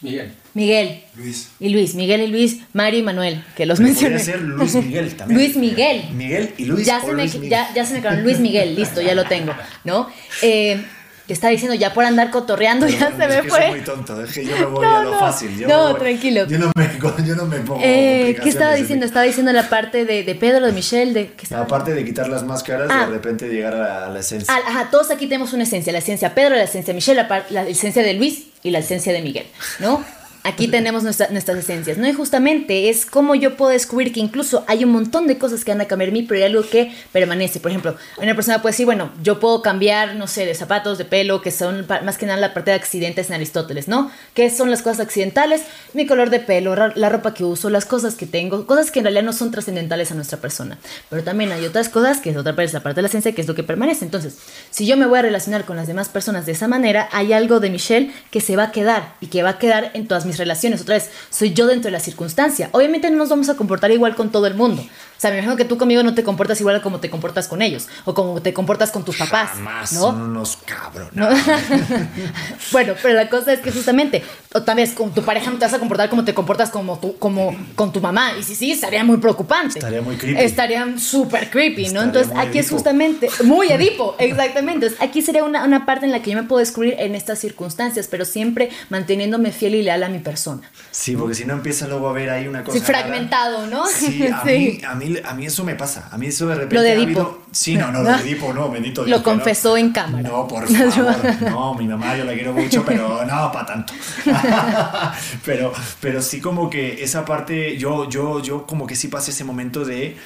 [0.00, 0.32] Miguel.
[0.54, 1.04] Miguel.
[1.16, 1.50] Luis.
[1.60, 4.18] Y Luis, Miguel y Luis, Mario y Manuel, que los mencioné.
[4.20, 5.38] ser Luis Miguel también.
[5.38, 6.04] Luis Miguel.
[6.14, 6.86] Miguel y Luis.
[6.86, 7.50] ya, o se me, Luis Miguel.
[7.50, 8.22] ya, ya se me quedaron.
[8.22, 10.08] Luis Miguel, listo, ya lo tengo, ¿no?
[10.40, 10.82] Eh,
[11.26, 13.60] te estaba diciendo, ya por andar cotorreando, ya se es me que fue.
[13.60, 15.18] soy muy tonto, es que yo me voy No, a lo no.
[15.18, 15.56] fácil.
[15.58, 16.46] Yo No, tranquilo.
[16.46, 17.80] Yo no me, yo no me pongo.
[17.82, 19.04] Eh, ¿Qué estaba diciendo?
[19.06, 21.32] Estaba diciendo la parte de, de Pedro, de Michelle, de...
[21.32, 21.54] ¿qué?
[21.54, 23.06] Aparte de quitar las máscaras, Ah.
[23.06, 24.54] de repente llegar a la esencia.
[24.54, 27.22] Ah, ajá, todos aquí tenemos una esencia, la esencia de Pedro, la esencia de Michelle,
[27.22, 29.46] la, la esencia de Luis y la esencia de Miguel,
[29.80, 30.04] ¿no?
[30.46, 32.06] Aquí tenemos nuestra- nuestras esencias, ¿no?
[32.06, 35.72] Y justamente es como yo puedo descubrir que incluso hay un montón de cosas que
[35.72, 37.58] van a cambiar en mí, pero hay algo que permanece.
[37.58, 41.04] Por ejemplo, una persona puede decir, bueno, yo puedo cambiar, no sé, de zapatos, de
[41.04, 44.10] pelo, que son más que nada la parte de accidentes en Aristóteles, ¿no?
[44.34, 45.62] ¿Qué son las cosas accidentales?
[45.94, 49.06] Mi color de pelo, la ropa que uso, las cosas que tengo, cosas que en
[49.06, 50.78] realidad no son trascendentales a nuestra persona.
[51.10, 53.40] Pero también hay otras cosas que es otra parte, la parte de la esencia, que
[53.40, 54.04] es lo que permanece.
[54.04, 54.38] Entonces,
[54.70, 57.58] si yo me voy a relacionar con las demás personas de esa manera, hay algo
[57.58, 60.35] de Michelle que se va a quedar y que va a quedar en todas mis
[60.38, 60.80] relaciones.
[60.80, 62.68] Otra vez, soy yo dentro de la circunstancia.
[62.72, 64.84] Obviamente no nos vamos a comportar igual con todo el mundo.
[65.16, 67.48] O sea, me imagino que tú conmigo no te comportas igual a como te comportas
[67.48, 69.50] con ellos o como te comportas con tus papás.
[69.50, 70.00] Jamás ¿no?
[70.00, 71.14] son unos cabrones.
[71.14, 71.28] ¿no?
[72.72, 75.64] bueno, pero la cosa es que justamente, o tal vez con tu pareja no te
[75.64, 78.32] vas a comportar como te comportas como tu, como con tu mamá.
[78.38, 79.78] Y si sí, estaría muy preocupante.
[79.78, 80.40] Estaría muy creepy.
[80.40, 82.02] Estaría súper creepy, ¿no?
[82.02, 84.86] Estaría Entonces aquí es justamente, muy Edipo, exactamente.
[84.86, 87.38] Entonces aquí sería una, una parte en la que yo me puedo descubrir en estas
[87.38, 90.70] circunstancias, pero siempre manteniéndome fiel y leal a mi persona.
[90.90, 92.78] Sí, porque si no empieza luego a ver ahí una cosa.
[92.78, 93.86] Sí, fragmentado, ¿no?
[93.86, 94.78] Sí, a, Sí.
[94.80, 96.08] Mí, a, mí, a mí eso me pasa.
[96.12, 96.74] A mí eso de repente.
[96.74, 97.20] Lo de ha Edipo.
[97.20, 99.10] habido- Sí, no, no, lo de Edipo, no, bendito Dios.
[99.10, 99.22] Lo no.
[99.22, 100.28] confesó en cámara.
[100.28, 101.16] No, por favor.
[101.50, 103.92] No, mi mamá yo la quiero mucho, pero no, para tanto.
[105.44, 109.44] pero, pero sí como que esa parte, yo, yo, yo como que sí pasé ese
[109.44, 110.16] momento de,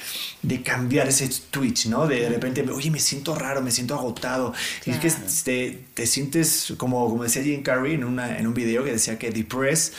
[0.43, 2.07] de cambiar ese twitch, ¿no?
[2.07, 4.53] De, repente, oye, me siento raro, me siento agotado.
[4.85, 5.23] Y es que Claro.
[5.43, 9.19] te, te sientes, como, como decía Jim Carrey en, una, en un video que decía
[9.19, 9.93] que depressed,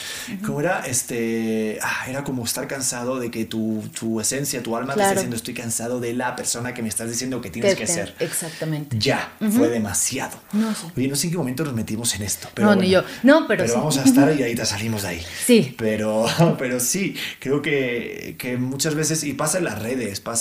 [0.44, 0.80] ¿cómo era?
[0.86, 5.10] Este, ah, era como estar cansado de que tu, tu esencia, tu alma te Claro.
[5.10, 7.86] está diciendo, estoy cansado de la persona que me estás diciendo que tienes Te- que
[7.86, 8.14] te- ser.
[8.18, 8.96] Exactamente.
[8.98, 10.36] Ya, fue demasiado.
[10.52, 10.86] No sé.
[10.96, 12.48] Oye, no sé en qué momento nos metimos en esto.
[12.54, 13.06] Pero No, ni bueno.
[13.08, 13.14] yo.
[13.22, 13.72] No, pero sí.
[13.74, 15.22] vamos a estar ahí y ahorita salimos de ahí.
[15.46, 15.74] Sí.
[15.78, 16.26] Pero,
[16.58, 20.31] pero sí, creo que, que muchas veces, y pasa en las redes, pasa,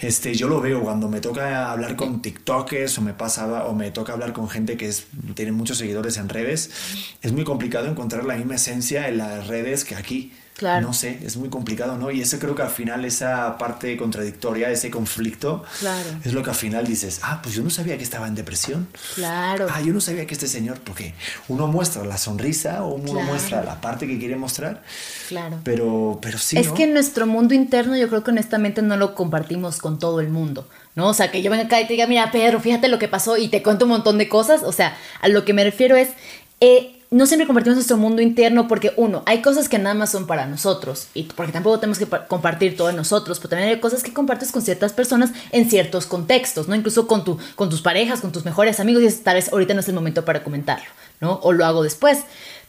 [0.00, 3.90] este, yo lo veo cuando me toca hablar con TikTokers o me pasa o me
[3.90, 6.70] toca hablar con gente que es, tiene muchos seguidores en redes,
[7.22, 10.32] es muy complicado encontrar la misma esencia en las redes que aquí.
[10.58, 10.88] Claro.
[10.88, 12.10] No sé, es muy complicado, ¿no?
[12.10, 16.10] Y eso creo que al final esa parte contradictoria, ese conflicto, Claro.
[16.24, 18.88] es lo que al final dices, ah, pues yo no sabía que estaba en depresión.
[19.14, 19.68] Claro.
[19.72, 21.14] Ah, yo no sabía que este señor, porque
[21.46, 23.26] uno muestra la sonrisa o uno Claro.
[23.28, 24.82] muestra la parte que quiere mostrar,
[25.28, 25.60] Claro.
[25.62, 26.58] pero, pero sí.
[26.58, 26.74] es ¿no?
[26.74, 30.68] que nuestro mundo interno yo creo que honestamente no lo compartimos con todo el mundo,
[30.96, 31.06] ¿no?
[31.08, 33.36] O sea, que yo venga acá y te diga, mira, Pedro, fíjate lo que pasó
[33.36, 34.64] y te cuento un montón de cosas.
[34.64, 36.08] O sea, a lo que me refiero es,
[36.60, 40.26] eh, no siempre compartimos nuestro mundo interno porque, uno, hay cosas que nada más son
[40.26, 43.80] para nosotros y porque tampoco tenemos que pa- compartir todo de nosotros, pero también hay
[43.80, 46.74] cosas que compartes con ciertas personas en ciertos contextos, ¿no?
[46.74, 49.80] Incluso con, tu, con tus parejas, con tus mejores amigos y tal vez ahorita no
[49.80, 50.86] es el momento para comentarlo,
[51.20, 51.40] ¿no?
[51.42, 52.18] O lo hago después.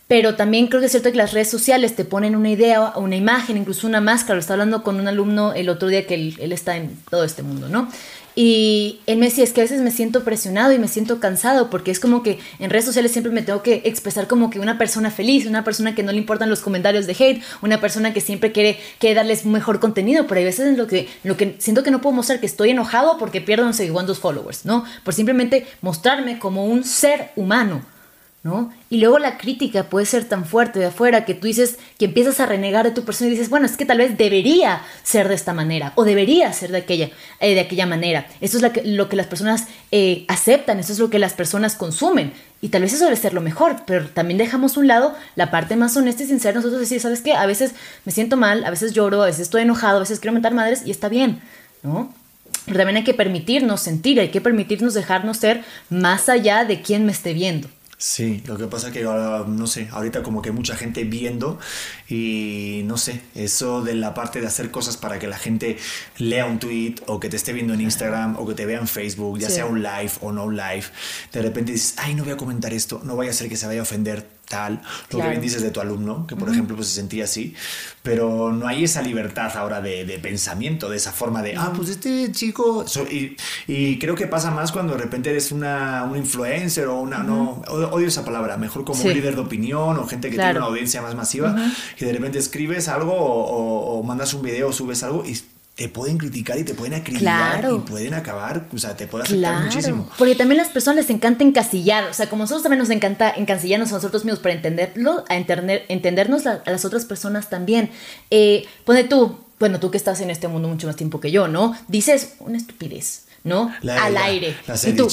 [0.07, 3.15] Pero también creo que es cierto que las redes sociales te ponen una idea, una
[3.15, 4.35] imagen, incluso una máscara.
[4.35, 7.23] Lo estaba hablando con un alumno el otro día que él, él está en todo
[7.23, 7.89] este mundo, ¿no?
[8.35, 11.69] Y él me decía, es que a veces me siento presionado y me siento cansado
[11.69, 14.77] porque es como que en redes sociales siempre me tengo que expresar como que una
[14.77, 18.21] persona feliz, una persona que no le importan los comentarios de hate, una persona que
[18.21, 21.83] siempre quiere, quiere darles mejor contenido, pero hay veces en lo que, lo que siento
[21.83, 24.85] que no puedo mostrar que estoy enojado porque pierdo, no sé, followers, ¿no?
[25.03, 27.81] Por simplemente mostrarme como un ser humano.
[28.41, 28.71] ¿No?
[28.89, 32.39] Y luego la crítica puede ser tan fuerte de afuera que tú dices que empiezas
[32.39, 35.35] a renegar de tu persona y dices, bueno, es que tal vez debería ser de
[35.35, 37.09] esta manera o debería ser de aquella,
[37.41, 38.27] eh, de aquella manera.
[38.39, 42.31] Esto es lo que las personas eh, aceptan, esto es lo que las personas consumen.
[42.61, 45.75] Y tal vez eso debe ser lo mejor, pero también dejamos un lado la parte
[45.75, 47.33] más honesta y sincera nosotros decir, ¿sabes qué?
[47.33, 47.73] A veces
[48.05, 50.83] me siento mal, a veces lloro, a veces estoy enojado, a veces quiero mentar madres
[50.85, 51.41] y está bien,
[51.83, 52.13] ¿no?
[52.65, 57.05] Pero también hay que permitirnos sentir, hay que permitirnos dejarnos ser más allá de quien
[57.05, 57.69] me esté viendo.
[58.01, 61.59] Sí, lo que pasa que ahora, no sé, ahorita como que mucha gente viendo
[62.09, 65.77] y no sé, eso de la parte de hacer cosas para que la gente
[66.17, 68.87] lea un tweet o que te esté viendo en Instagram o que te vea en
[68.87, 69.55] Facebook, ya Sí.
[69.55, 70.85] sea un live o no un live,
[71.31, 73.67] de repente dices, ay, no voy a comentar esto, no vaya a ser que se
[73.67, 76.87] vaya a ofender tal, lo que bien dices de tu alumno, que por ejemplo pues
[76.87, 77.53] se sentía así,
[78.01, 81.89] pero no hay esa libertad ahora de, de pensamiento, de esa forma de, ah, pues
[81.89, 86.87] este chico, y, y, creo que pasa más cuando de repente eres una, un influencer
[86.87, 90.37] o una, no, odio esa palabra, mejor como un líder de opinión o gente que
[90.37, 91.55] tiene una audiencia más masiva,
[91.99, 95.35] y de repente escribes algo o, o mandas un video o subes algo y
[95.79, 99.63] te pueden criticar y te pueden acribillar y pueden acabar, o sea, te puede afectar
[99.63, 100.09] muchísimo.
[100.17, 103.29] Porque también a las personas les encanta encasillar, o sea, como nosotros también nos encanta
[103.29, 107.91] encasillarnos a nosotros mismos para entenderlo, a entender, entendernos a, las otras personas también.
[108.29, 111.47] Eh, pone tú, bueno, tú que estás en este mundo mucho más tiempo que yo,
[111.47, 111.73] ¿no?
[111.87, 113.28] Dices una estupidez.
[113.43, 113.73] ¿No?
[113.87, 114.55] Al aire.
[114.85, 115.07] y tú,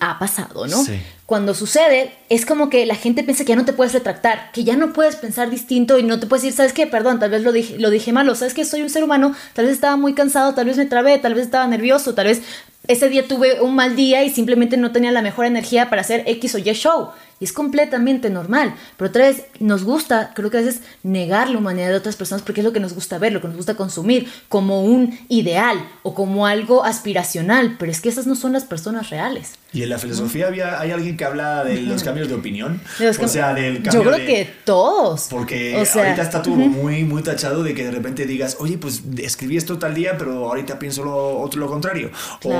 [0.00, 0.84] Ha pasado, ¿no?
[1.26, 4.64] Cuando sucede, es como que la gente piensa que ya no te puedes retractar, que
[4.64, 6.86] ya no puedes pensar distinto y no te puedes decir, ¿sabes qué?
[6.86, 8.64] Perdón, tal vez lo dije, lo dije malo, ¿sabes qué?
[8.64, 11.44] Soy un ser humano, tal vez estaba muy cansado, tal vez me trabé, tal vez
[11.44, 12.42] estaba nervioso, tal vez
[12.88, 16.24] ese día tuve un mal día y simplemente no tenía la mejor energía para hacer
[16.26, 17.10] X o Y show.
[17.42, 18.72] Y es completamente normal.
[18.96, 22.40] Pero otra vez, nos gusta, creo que a veces, negar la humanidad de otras personas
[22.42, 25.84] porque es lo que nos gusta ver, lo que nos gusta consumir, como un ideal
[26.04, 27.74] o como algo aspiracional.
[27.80, 29.54] Pero es que esas no son las personas reales.
[29.72, 32.80] ¿Y en la filosofía había, hay alguien que habla de los cambios de opinión?
[33.20, 35.26] o sea, del cambio Yo creo que todos.
[35.28, 39.56] Porque ahorita está todo muy, muy tachado de que de repente digas, oye, pues escribí
[39.56, 42.12] esto tal día, pero ahorita pienso lo, otro, lo contrario.
[42.44, 42.52] O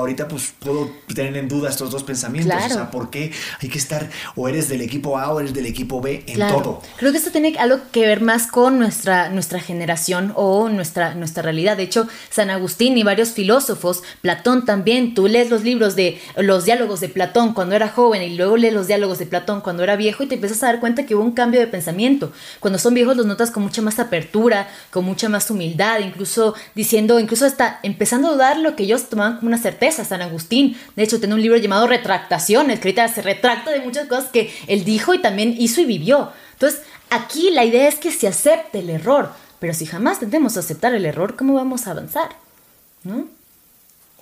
[0.00, 2.56] ahorita pues puedo tener en duda estos dos pensamientos.
[2.64, 5.66] O sea, ¿por qué hay que estar o eres del equipo A o eres del
[5.66, 6.80] equipo B en todo?
[6.96, 11.42] Creo que esto tiene algo que ver más con nuestra, nuestra generación o nuestra, nuestra
[11.42, 11.76] realidad.
[11.76, 16.64] De hecho, San Agustín y varios filósofos, Platón también, tú lees los libros de los
[16.64, 19.96] diálogos de Platón cuando era joven y luego lees los diálogos de Platón cuando era
[19.96, 22.32] viejo y te empiezas a dar cuenta que hubo un cambio de pensamiento.
[22.60, 27.18] Cuando son viejos los notas con mucha más apertura, con mucha más humildad, incluso diciendo,
[27.20, 30.04] incluso hasta empezando a dudar lo que ellos tomaban como una certeza.
[30.04, 34.06] San Agustín, de hecho, tiene un libro llamado Retractaciones, que ahorita se retracta de muchas
[34.06, 36.30] cosas que él dijo y también hizo y vivió.
[36.52, 40.60] Entonces, aquí la idea es que se acepte el error, pero si jamás tendemos a
[40.60, 42.30] aceptar el error, ¿cómo vamos a avanzar?
[43.02, 43.26] ¿No?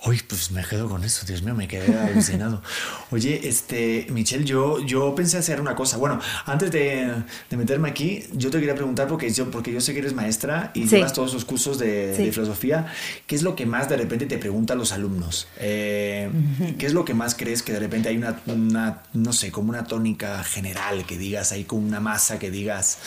[0.05, 2.61] Uy, pues me quedo con eso, Dios mío, me quedé alucinado.
[3.11, 5.95] Oye, este, Michelle, yo, yo pensé hacer una cosa.
[5.95, 7.09] Bueno, antes de,
[7.51, 10.87] meterme aquí, yo te quería preguntar, porque yo, porque yo sé que eres maestra y
[10.87, 12.87] llevas todos los cursos de, filosofía,
[13.27, 15.47] ¿qué es lo que más de repente te preguntan los alumnos?
[15.57, 16.29] Eh,
[16.77, 19.69] ¿Qué es lo que más crees que de repente hay una, una, no sé, como
[19.69, 22.97] una tónica general que digas, hay como una masa que digas,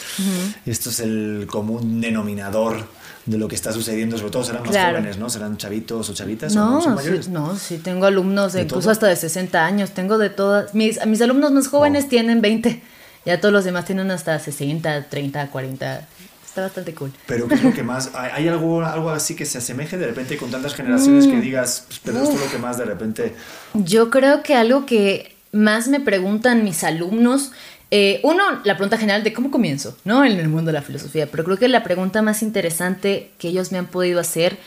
[0.64, 2.87] esto es el común denominador?
[3.26, 5.28] de lo que está sucediendo, sobre todo serán más jóvenes, ¿no?
[5.28, 7.27] Serán chavitos o chavitas no, mayores.
[7.27, 11.05] Sí, no, sí, tengo alumnos de incluso hasta de 60 años, tengo de todas, mis,
[11.07, 12.83] mis alumnos más jóvenes tienen 20,
[13.25, 16.09] ya todos los demás tienen hasta 60, 30, 40.
[16.46, 17.12] Está bastante cool.
[17.27, 18.11] Pero ¿qué es lo que más?
[18.14, 21.40] ¿Hay algo, algo así que se asemeje de repente con tantas generaciones que mm.
[21.42, 23.35] digas, pues, pero esto es lo que más de repente...
[23.75, 27.53] Yo creo que algo que más me preguntan mis alumnos
[27.90, 30.25] eh, uno, la pregunta general de cómo comienzo, ¿no?
[30.25, 33.70] En el mundo de la filosofía, pero creo que la pregunta más interesante que ellos
[33.70, 34.59] me han podido hacer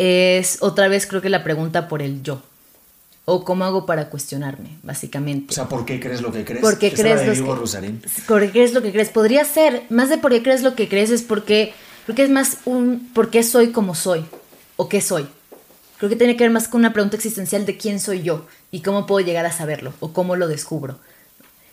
[0.00, 2.42] es otra vez creo que la pregunta por el yo.
[3.26, 5.48] O cómo hago para cuestionarme, básicamente.
[5.50, 6.62] O sea, ¿por qué crees lo que crees?
[6.62, 7.32] ¿Por qué crees, lo
[8.40, 9.10] que, crees lo que crees?
[9.10, 11.74] Podría ser, más de por qué crees lo que crees es porque,
[12.06, 14.24] creo que es más un por qué soy como soy
[14.76, 15.26] o qué soy.
[15.98, 18.80] Creo que tiene que ver más con una pregunta existencial de quién soy yo y
[18.80, 20.98] cómo puedo llegar a saberlo o cómo lo descubro.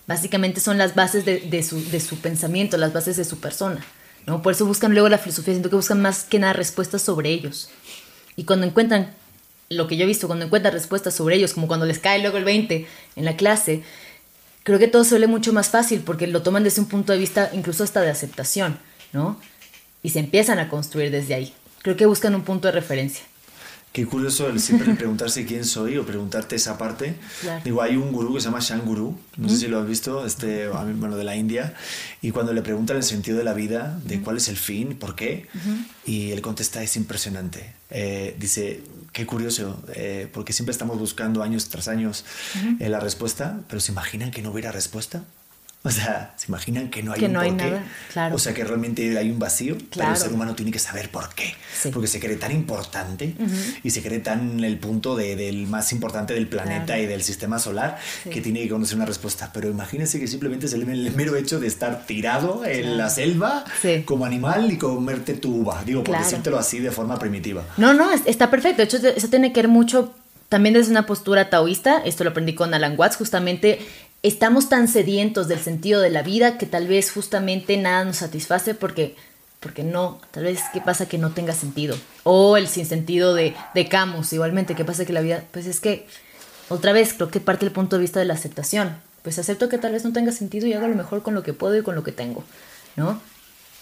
[0.06, 3.86] Básicamente son las bases de, su, pensamiento, las bases de su persona.
[4.26, 4.42] ¿no?
[4.42, 7.70] Por eso buscan luego la filosofía, siento que buscan más que nada respuestas sobre ellos.
[8.38, 9.13] Y cuando encuentran,
[9.69, 12.38] lo que yo he visto, cuando encuentran respuestas sobre ellos, como cuando les cae luego
[12.38, 13.84] el 20 en la clase,
[14.63, 17.19] creo que todo se vuelve mucho más fácil porque lo toman desde un punto de
[17.19, 18.78] vista incluso hasta de aceptación,
[19.12, 19.39] ¿no?
[20.04, 21.54] Y se empiezan a construir desde ahí.
[21.82, 23.23] Creo que buscan un punto de referencia.
[23.91, 27.15] Qué curioso el siempre preguntarse quién soy o preguntarte esa parte.
[27.63, 30.26] Digo, hay un gurú que se llama Shan Guru, no sé si lo has visto,
[30.26, 31.73] este, bueno, de la India,
[32.21, 35.15] y cuando le preguntan el sentido de la vida, de cuál es el fin, por
[35.15, 35.47] qué,
[36.06, 37.73] y él contesta, es impresionante.
[37.89, 42.23] Eh, dice, qué curioso, eh, porque siempre estamos buscando años tras años
[42.80, 45.23] eh, la respuesta, pero ¿se imaginan que no hubiera respuesta?
[45.88, 47.82] O sea, ¿se imaginan que no hay que un no hay nada?
[48.12, 48.36] Claro.
[48.36, 51.34] O sea, que realmente hay un vacío, pero el ser humano tiene que saber por
[51.34, 51.56] qué.
[51.93, 53.34] Porque se cree tan importante
[53.82, 57.58] y se cree tan el punto de, del más importante del planeta y del sistema
[57.58, 57.97] solar
[58.30, 59.50] que tiene que conocer una respuesta.
[59.54, 63.63] Pero imagínense que simplemente es el, mero hecho de estar tirado en la selva
[64.04, 65.84] como animal y comerte tu uva.
[65.86, 67.63] Digo, por decírtelo así de forma primitiva.
[67.78, 68.80] No, no, está perfecto.
[68.80, 70.13] De hecho, eso tiene que ver mucho
[70.50, 73.80] también desde una postura taoísta, esto lo aprendí con Alan Watts, justamente
[74.23, 78.73] estamos tan sedientos del sentido de la vida que tal vez justamente nada nos satisface
[78.73, 79.15] porque,
[79.60, 81.97] porque no, tal vez qué pasa que no tenga sentido.
[82.23, 86.08] O el sinsentido de, de Camus, igualmente, qué pasa que la vida, pues es que,
[86.69, 88.97] otra vez, creo que parte del punto de vista de la aceptación.
[89.21, 91.53] pues acepto que tal vez no tenga sentido y hago lo mejor con lo que
[91.53, 92.43] puedo y con lo que tengo,
[92.95, 93.21] ¿no?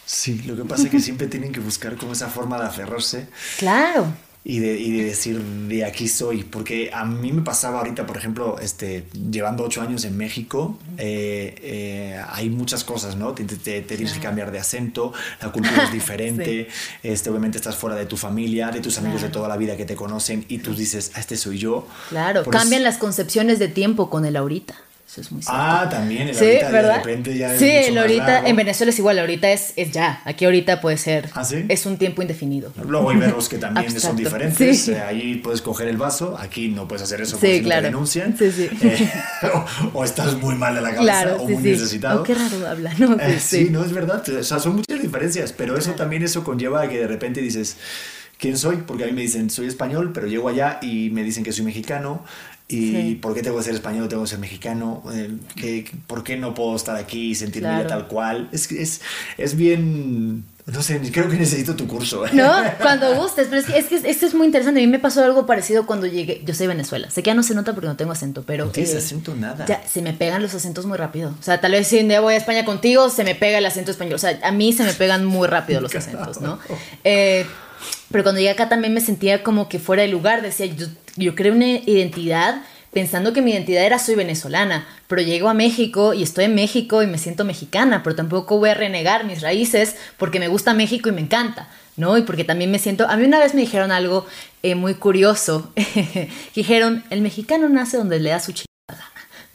[0.06, 3.28] Sí, lo que pasa es que siempre tienen que buscar como esa forma de aferrarse.
[3.58, 4.14] Claro
[4.48, 6.44] y de, y de, decir de aquí soy.
[6.44, 11.56] Porque a mí me pasaba ahorita, por ejemplo, este, llevando ocho años en México, eh,
[11.62, 13.34] eh, hay muchas cosas, ¿no?
[13.34, 13.44] Te,
[13.82, 16.68] tienes que cambiar de acento, la cultura es diferente,
[17.02, 19.86] este, obviamente estás fuera de tu familia, de tus amigos de toda la vida que
[19.86, 21.88] te conocen y tú dices, este soy yo.
[22.10, 24.76] Claro, cambian las concepciones de tiempo con el ahorita
[25.18, 26.98] es muy Ah, también, el sí, ¿verdad?
[26.98, 30.46] de repente ya Sí, el ahorita, en Venezuela es igual, ahorita es, es ya, aquí
[30.46, 31.66] ahorita puede ser, ¿Ah, sí?
[31.70, 32.74] es un tiempo indefinido.
[32.88, 36.88] Luego hay verbos que también son diferentes, eh, ahí puedes coger el vaso, aquí no
[36.88, 38.70] puedes hacer eso porque si no te denuncian, sí, sí.
[38.82, 39.10] Eh,
[39.94, 42.22] o, estás muy mal de la cabeza o muy necesitado.
[42.22, 43.16] Oh, qué raro habla, ¿no?
[43.20, 46.82] Eh, sí, no, es verdad, o sea, son muchas diferencias, pero eso también eso conlleva
[46.82, 47.78] a que de repente dices...
[48.38, 48.84] ¿Quién soy?
[48.86, 51.64] Porque a mí me dicen, soy español, pero llego allá y me dicen que soy
[51.64, 52.26] mexicano
[52.68, 55.04] ¿Y por qué tengo que ser español, tengo que ser mexicano?
[55.14, 58.50] Eh, ¿Por qué no puedo estar aquí y sentirme tal cual?
[58.52, 59.02] Es, es,
[59.38, 60.46] es bien...
[60.66, 62.26] No sé, creo que necesito tu curso.
[62.34, 62.52] No,
[62.82, 64.80] cuando gustes, pero es que, es que esto es muy interesante.
[64.80, 66.42] A mí me pasó algo parecido cuando llegué.
[66.44, 67.12] Yo soy de Venezuela.
[67.12, 68.66] Sé que ya no se nota porque no tengo acento, pero.
[68.66, 69.68] No tienes eh, acento nada.
[69.68, 71.36] Ya, se me pegan los acentos muy rápido.
[71.40, 73.66] O sea, tal vez si un día voy a España contigo, se me pega el
[73.68, 74.16] acento español.
[74.16, 76.58] O sea, a mí se me pegan muy rápido los acentos, ¿no?
[77.04, 77.46] Eh,
[78.12, 80.42] pero cuando llegué acá también me sentía como que fuera de lugar.
[80.42, 85.50] Decía, yo, yo creo una identidad pensando que mi identidad era soy venezolana, pero llego
[85.50, 89.26] a México y estoy en México y me siento mexicana, pero tampoco voy a renegar
[89.26, 92.18] mis raíces porque me gusta México y me encanta, ¿no?
[92.18, 94.26] Y porque también me siento, a mí una vez me dijeron algo
[94.64, 95.74] eh, muy curioso,
[96.56, 98.66] dijeron, el mexicano nace donde le da su chingada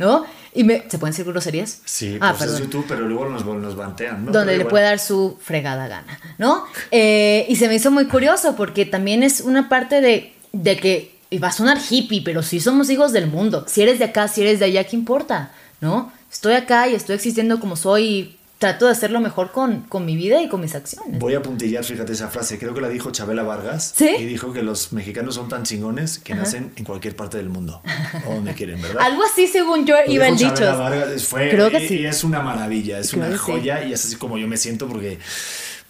[0.01, 0.25] ¿no?
[0.53, 1.81] Y me, ¿Se pueden decir groserías?
[1.85, 4.33] Sí, ah, pues es YouTube, pero luego nos, nos bantean, ¿no?
[4.33, 6.65] Donde le puede dar su fregada gana, ¿no?
[6.91, 11.21] Eh, y se me hizo muy curioso porque también es una parte de, de que
[11.31, 13.65] y va a sonar hippie, pero sí somos hijos del mundo.
[13.69, 15.53] Si eres de acá, si eres de allá, ¿qué importa?
[15.81, 16.13] ¿No?
[16.31, 20.43] Estoy acá y estoy existiendo como soy trato de hacerlo mejor con, con mi vida
[20.43, 21.19] y con mis acciones.
[21.19, 23.95] Voy a puntillar, fíjate esa frase, creo que la dijo Chabela Vargas.
[23.97, 24.11] ¿Sí?
[24.19, 27.81] Y dijo que los mexicanos son tan chingones que nacen en cualquier parte del mundo,
[28.29, 29.03] o donde quieren, ¿verdad?
[29.03, 30.61] Algo así según yo iba el dicho.
[30.77, 32.01] Vargas fue, creo que sí.
[32.01, 35.19] y es una maravilla, es una joya y es así como yo me siento porque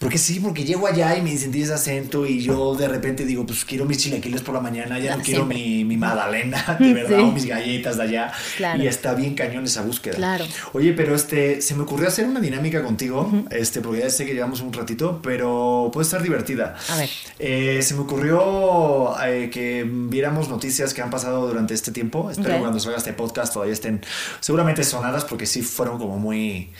[0.01, 3.45] porque sí, porque llego allá y me dicen ese acento y yo de repente digo,
[3.45, 7.21] pues quiero mis chilequiles por la mañana, ya no quiero mi, mi magdalena, de verdad,
[7.21, 8.33] o mis galletas de allá.
[8.79, 10.17] Y está bien cañón esa búsqueda.
[10.17, 10.47] Claro.
[10.73, 14.33] Oye, pero este, se me ocurrió hacer una dinámica contigo, este, porque ya sé que
[14.33, 16.77] llevamos un ratito, pero puede estar divertida.
[16.89, 17.11] A ver.
[17.39, 22.31] Eh, se me ocurrió eh, que viéramos noticias que han pasado durante este tiempo.
[22.31, 24.01] Espero que cuando salga este podcast todavía estén
[24.41, 26.71] seguramente sonadas porque sí fueron como muy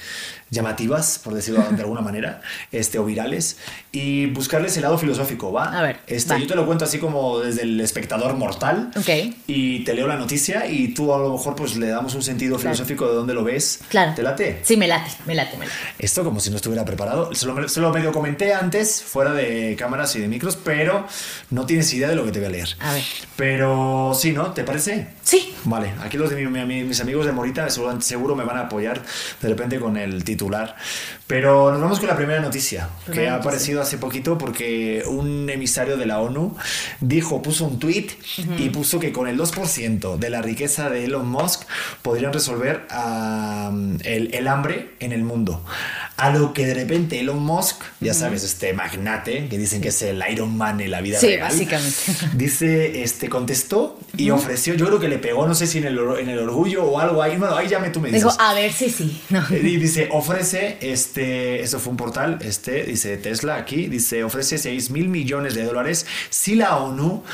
[0.51, 3.59] llamativas, por decirlo de alguna manera, este, o virales,
[3.93, 5.79] y buscarles el lado filosófico, ¿va?
[5.79, 6.01] A ver.
[6.07, 8.91] Este, Yo te lo cuento así como desde el espectador mortal.
[8.97, 9.35] Ok.
[9.47, 12.59] Y te leo la noticia y tú a lo mejor pues le damos un sentido
[12.59, 13.81] filosófico de dónde lo ves.
[13.89, 14.13] Claro.
[14.15, 14.61] ¿Te late?
[14.65, 15.79] Sí, me late, me late, me late.
[15.99, 17.33] Esto como si no estuviera preparado.
[17.35, 21.07] Se lo, se lo medio comenté antes, fuera de cámaras y de micros, pero
[21.51, 22.69] no tienes idea de lo que te voy a leer.
[22.81, 23.05] A ver.
[23.37, 24.53] Pero sí, ¿no?
[24.53, 25.09] ¿Te parece?
[25.23, 25.55] Sí.
[25.65, 29.03] Vale, aquí los de mis amigos de Morita seguro me van a apoyar
[29.41, 30.40] de repente con el título
[31.27, 35.97] pero nos vamos con la primera noticia, que ha aparecido hace poquito porque un emisario
[35.97, 36.57] de la ONU
[37.01, 38.09] dijo, puso un tweet
[38.59, 41.63] y puso que con el 2% de la riqueza de Elon Musk
[42.03, 42.87] podrían resolver
[44.05, 45.63] el, el hambre en el mundo.
[46.17, 50.03] A lo que de repente Elon Musk, ya sabes, este magnate, que dicen que es
[50.03, 51.49] el Iron Man en la vida sí, real.
[51.49, 51.97] básicamente.
[52.35, 55.99] Dice, este, contestó y ofreció, yo creo que le pegó, no sé si en el,
[56.19, 58.25] en el orgullo o algo ahí, bueno, ahí llame tú me dices.
[58.25, 59.23] Dijo, a ver si sí.
[59.51, 64.91] Y dice, ofrece, este, eso fue un portal, este, dice Tesla aquí, dice, ofrece 6
[64.91, 66.07] mil millones de dólares.
[66.29, 67.25] Si la ONU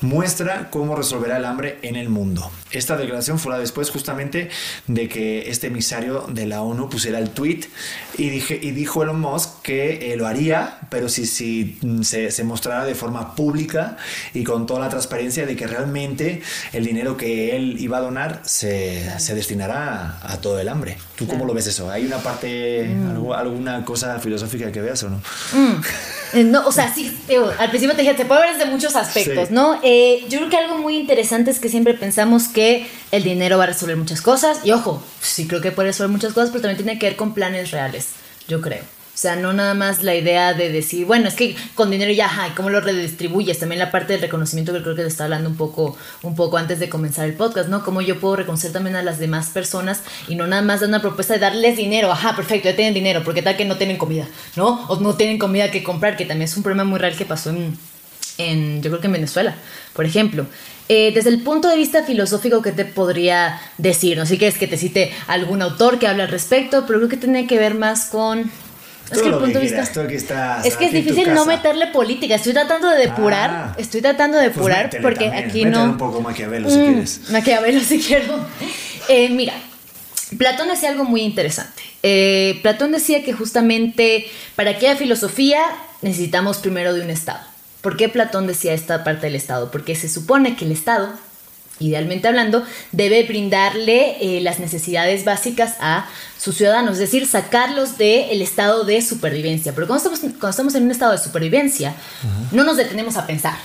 [0.00, 2.50] muestra cómo resolverá el hambre en el mundo.
[2.70, 4.48] Esta declaración fue la después justamente
[4.86, 7.62] de que este emisario de la ONU pusiera el tweet
[8.16, 12.44] y, dije, y dijo Elon Musk que eh, lo haría, pero si, si se, se,
[12.44, 13.96] mostrara de forma pública
[14.34, 18.40] y con toda la transparencia de que realmente el dinero que él iba a donar
[18.44, 20.96] se, se destinará a, todo el hambre.
[21.16, 21.90] ¿Tú cómo lo ves eso?
[21.90, 23.32] ¿Hay una parte, mm.
[23.32, 25.16] alguna cosa filosófica que veas o no?
[25.52, 25.82] Mm.
[26.32, 27.18] Eh, no, o sea, sí,
[27.58, 29.80] al principio te dije, se puede ver desde muchos aspectos, ¿no?
[29.92, 33.64] Eh, yo creo que algo muy interesante es que siempre pensamos que el dinero va
[33.64, 36.76] a resolver muchas cosas, y ojo, sí creo que puede resolver muchas cosas, pero también
[36.76, 38.10] tiene que ver con planes reales,
[38.46, 38.82] yo creo.
[38.82, 42.26] O sea, no nada más la idea de decir, bueno, es que con dinero ya,
[42.26, 43.58] ajá, ¿cómo lo redistribuyes?
[43.58, 46.56] También la parte del reconocimiento que creo que te está hablando un poco, un poco
[46.56, 47.84] antes de comenzar el podcast, ¿no?
[47.84, 51.02] Cómo yo puedo reconocer también a las demás personas y no nada más dar una
[51.02, 54.28] propuesta de darles dinero, ajá, perfecto, ya tienen dinero, porque tal que no tienen comida,
[54.54, 54.86] ¿no?
[54.86, 57.50] O no tienen comida que comprar, que también es un problema muy real que pasó
[57.50, 57.76] en
[58.48, 59.54] en, yo creo que en Venezuela,
[59.92, 60.46] por ejemplo.
[60.88, 64.18] Eh, desde el punto de vista filosófico, ¿qué te podría decir?
[64.18, 67.08] No sé si quieres que te cite algún autor que hable al respecto, pero creo
[67.08, 68.50] que tiene que ver más con...
[69.10, 69.82] Es que el punto de vista.
[70.64, 72.36] es que es difícil no meterle política.
[72.36, 73.50] Estoy tratando de depurar.
[73.50, 73.74] Ah.
[73.76, 75.84] estoy tratando de pues depurar porque aquí no.
[75.84, 77.30] un poco Maquiavelo si mm, quieres.
[77.30, 78.46] Maquiavelo si quiero.
[79.08, 79.54] Eh, mira,
[80.38, 81.82] Platón decía algo muy interesante.
[82.02, 85.60] Eh, Platón decía que justamente para que haya filosofía
[86.02, 87.49] necesitamos primero de un Estado.
[87.80, 89.70] ¿Por qué Platón decía esta parte del Estado?
[89.70, 91.10] Porque se supone que el Estado,
[91.78, 92.62] idealmente hablando,
[92.92, 96.06] debe brindarle eh, las necesidades básicas a
[96.38, 99.74] sus ciudadanos, es decir, sacarlos del estado de supervivencia.
[99.74, 101.94] Pero cuando estamos, cuando estamos en un estado de supervivencia,
[102.52, 103.56] no nos detenemos a pensar.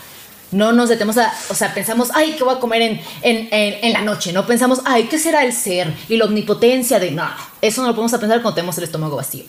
[0.51, 3.93] No nos detenemos a, o sea, pensamos, ay, ¿qué voy a comer en, en, en,
[3.93, 4.31] la noche?
[4.31, 5.93] No pensamos, ay, ¿qué será el ser?
[6.07, 7.27] Y la omnipotencia de, no,
[7.61, 9.43] eso no lo podemos pensar cuando tenemos el estómago vacío.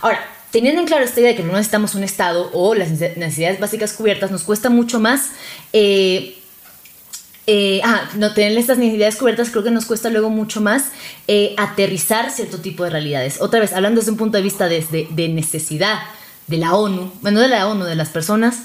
[0.00, 0.20] Ahora,
[0.52, 3.94] teniendo en claro esta idea de que no necesitamos un Estado o las necesidades básicas
[3.94, 5.30] cubiertas, nos cuesta mucho más...
[5.72, 6.38] Eh,
[7.48, 10.92] eh, ah, no tener estas necesidades cubiertas creo que nos cuesta luego mucho más
[11.26, 13.40] eh, aterrizar cierto tipo de realidades.
[13.40, 15.98] Otra vez, hablando desde un punto de vista de, de, necesidad
[16.46, 18.58] de la ONU, bueno, de la ONU, de las personas,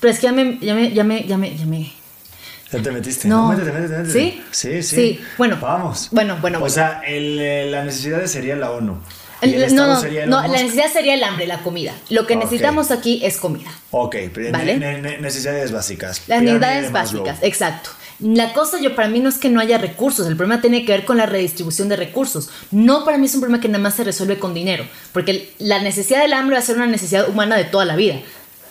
[0.00, 1.92] pero es que ya me, ya me, ya me, ya me, ya me
[2.72, 3.28] ya te metiste.
[3.28, 3.50] No.
[3.50, 4.12] Métete, métete, métete.
[4.12, 4.42] ¿Sí?
[4.50, 4.96] Sí, sí.
[4.96, 5.56] Sí, bueno.
[5.60, 6.08] Vamos.
[6.10, 6.60] Bueno, bueno.
[6.60, 8.98] O sea, el, la necesidad sería la ONU
[9.42, 11.92] no, no, no la necesidad sería el hambre, la comida.
[12.10, 13.70] Lo que necesitamos aquí es comida.
[13.90, 14.16] Ok,
[14.52, 14.78] ¿vale?
[15.20, 16.22] necesidades básicas.
[16.26, 17.90] Las necesidades básicas, exacto.
[18.20, 20.92] La cosa yo para mí no es que no haya recursos, el problema tiene que
[20.92, 22.48] ver con la redistribución de recursos.
[22.70, 25.82] No para mí es un problema que nada más se resuelve con dinero, porque la
[25.82, 28.20] necesidad del hambre va a ser una necesidad humana de toda la vida.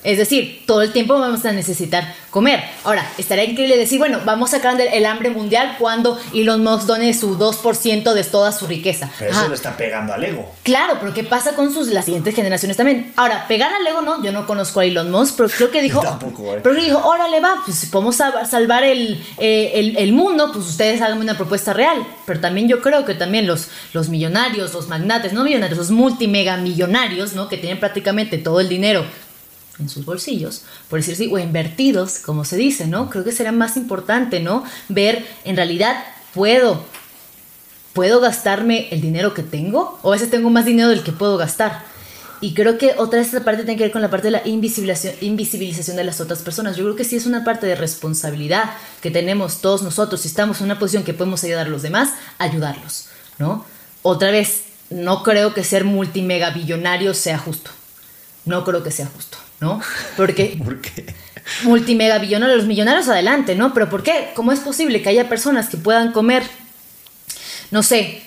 [0.04, 2.62] Es decir, todo el tiempo vamos a necesitar comer.
[2.84, 7.14] Ahora, estaría increíble decir, bueno, vamos a sacar el hambre mundial cuando Elon Musk done
[7.14, 9.10] su 2% de toda su riqueza.
[9.20, 10.51] Pero eso lo está pegando al ego.
[10.64, 13.14] Claro, pero ¿qué pasa con sus, las siguientes generaciones también?
[13.16, 16.01] Ahora, pegar al ego no, yo no conozco a Elon Musk, pero creo que dijo...
[16.04, 16.60] Tampoco, ¿eh?
[16.62, 21.01] Pero dijo, órale, va, pues si podemos salvar el, eh, el, el, mundo, pues ustedes
[21.01, 22.06] hagan una propuesta real.
[22.26, 26.58] Pero también yo creo que también los, los millonarios, los magnates, no millonarios, los multimega
[26.58, 27.47] millonarios, ¿no?
[27.47, 29.06] Que tienen prácticamente todo el dinero
[29.80, 33.09] en sus bolsillos, por decir así, o invertidos, como se dice, ¿no?
[33.09, 34.63] Creo que será más importante, ¿no?
[34.88, 36.03] Ver, en realidad,
[36.34, 36.84] puedo,
[37.93, 41.38] puedo gastarme el dinero que tengo, o a veces tengo más dinero del que puedo
[41.38, 41.84] gastar.
[42.43, 44.45] Y creo que otra vez esta parte tiene que ver con la parte de la
[44.45, 46.76] invisibilización, invisibilización de las otras personas.
[46.76, 48.71] Yo creo que sí es una parte de responsabilidad
[49.01, 52.09] que tenemos todos nosotros, si estamos en una posición que podemos ayudar a los demás,
[52.39, 53.07] ayudarlos,
[53.39, 53.65] ¿no?
[54.01, 57.71] Otra vez, no creo que ser multimega billonario sea justo.
[58.43, 59.38] No creo que sea justo.
[59.64, 59.82] ¿No?
[60.18, 60.59] Porque...
[60.64, 61.05] ¿Por qué?
[61.64, 63.74] Multimega billonarios, los millonarios adelante, ¿no?
[63.74, 64.32] Pero ¿por qué?
[64.34, 66.43] ¿Cómo es posible que haya personas que puedan comer,
[67.70, 68.22] no sé,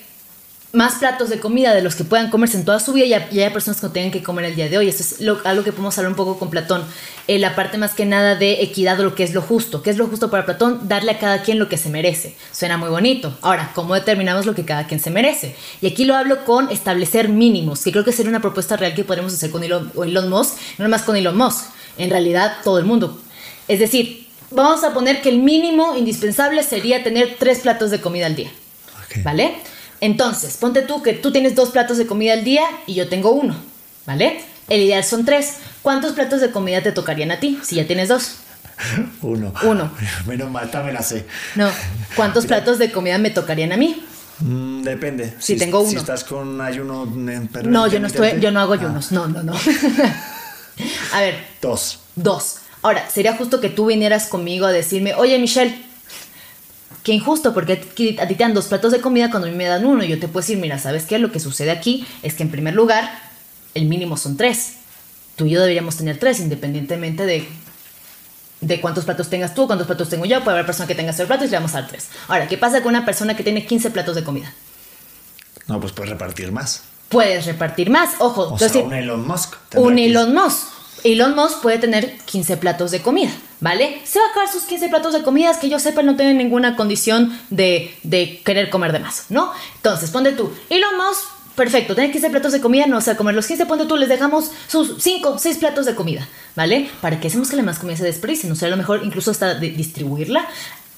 [0.77, 3.51] más platos de comida de los que puedan comerse en toda su vida y, haya
[3.51, 4.89] personas que no tengan que comer el día de hoy.
[4.89, 6.85] Eso es algo que podemos hablar un poco con Platón.
[7.29, 9.83] Eh, la parte más que nada de equidad, lo que es lo justo.
[9.83, 10.87] ¿Qué es lo justo para Platón?
[10.87, 12.37] Darle a cada quien lo que se merece.
[12.53, 13.39] Suena muy bonito.
[13.41, 15.57] Ahora, ¿cómo determinamos lo que cada quien se merece?
[15.81, 19.03] Y aquí lo hablo con establecer mínimos, que creo que sería una propuesta real que
[19.03, 22.85] podemos hacer con Elon, Elon Musk, no más con Elon Musk, en realidad todo el
[22.85, 23.19] mundo.
[23.67, 28.27] Es decir, vamos a poner que el mínimo indispensable sería tener tres platos de comida
[28.27, 28.51] al día.
[29.25, 29.55] ¿Vale?
[30.07, 33.33] Entonces, ponte tú que tú tienes dos platos de comida al día y yo tengo
[33.33, 33.57] uno,
[34.07, 34.41] ¿vale?
[34.69, 35.57] El ideal son tres.
[35.83, 38.37] ¿Cuántos platos de comida te tocarían a ti si ya tienes dos?
[39.23, 39.53] Uno.
[39.65, 39.91] Uno.
[40.27, 41.27] Menos mal, también la sé.
[41.57, 41.69] No.
[42.15, 44.01] ¿Cuántos platos de comida me tocarían a mí?
[44.39, 45.35] Mm, depende.
[45.41, 45.91] Si, tengo uno.
[45.91, 47.05] Si estás con ayuno.
[47.07, 49.11] no, yo no estoy, yo no hago ayunos.
[49.11, 49.55] No, no, no.
[51.15, 51.35] a ver.
[51.61, 51.99] Dos.
[52.15, 52.59] Dos.
[52.83, 55.86] Ahora, sería justo que tú vinieras conmigo a decirme, oye Michelle,
[57.07, 59.67] Qué injusto, porque a ti te dan dos platos de comida cuando a mí me
[59.67, 60.03] dan uno.
[60.03, 61.21] Y yo te puedo decir, mira, ¿sabes qué?
[61.21, 63.09] Lo que sucede aquí es que en primer lugar,
[63.75, 64.79] el mínimo son tres.
[65.37, 67.47] Tú y yo deberíamos tener tres, independientemente de,
[68.61, 70.43] de cuántos platos tengas tú, cuántos platos tengo yo.
[70.43, 72.09] Puede haber persona que tenga tres platos y le vamos a dar tres.
[72.27, 74.53] Ahora, ¿qué pasa con una persona que tiene 15 platos de comida?
[75.69, 76.83] No, pues puedes repartir más.
[77.09, 78.53] Puedes repartir más, ojo.
[78.53, 79.55] O sea, un Elon Musk.
[79.77, 80.76] Un Elon Musk.
[81.13, 83.31] Elon Musk puede tener 15 platos de comida.
[83.61, 84.01] ¿vale?
[84.05, 86.77] Se va a acabar sus 15 platos de comidas que yo sepa no tienen ninguna
[86.77, 89.53] condición de, de querer comer de más, ¿no?
[89.77, 91.17] Entonces, ponte tú, y lo más
[91.55, 94.09] perfecto, tiene 15 platos de comida, no o sea comer los 15, ponte tú, les
[94.09, 96.91] dejamos sus 5, 6 platos de comida, ¿vale?
[97.01, 99.55] Para que hacemos que la más comida se desperdicie, no sea, lo mejor incluso hasta
[99.55, 100.47] distribuirla.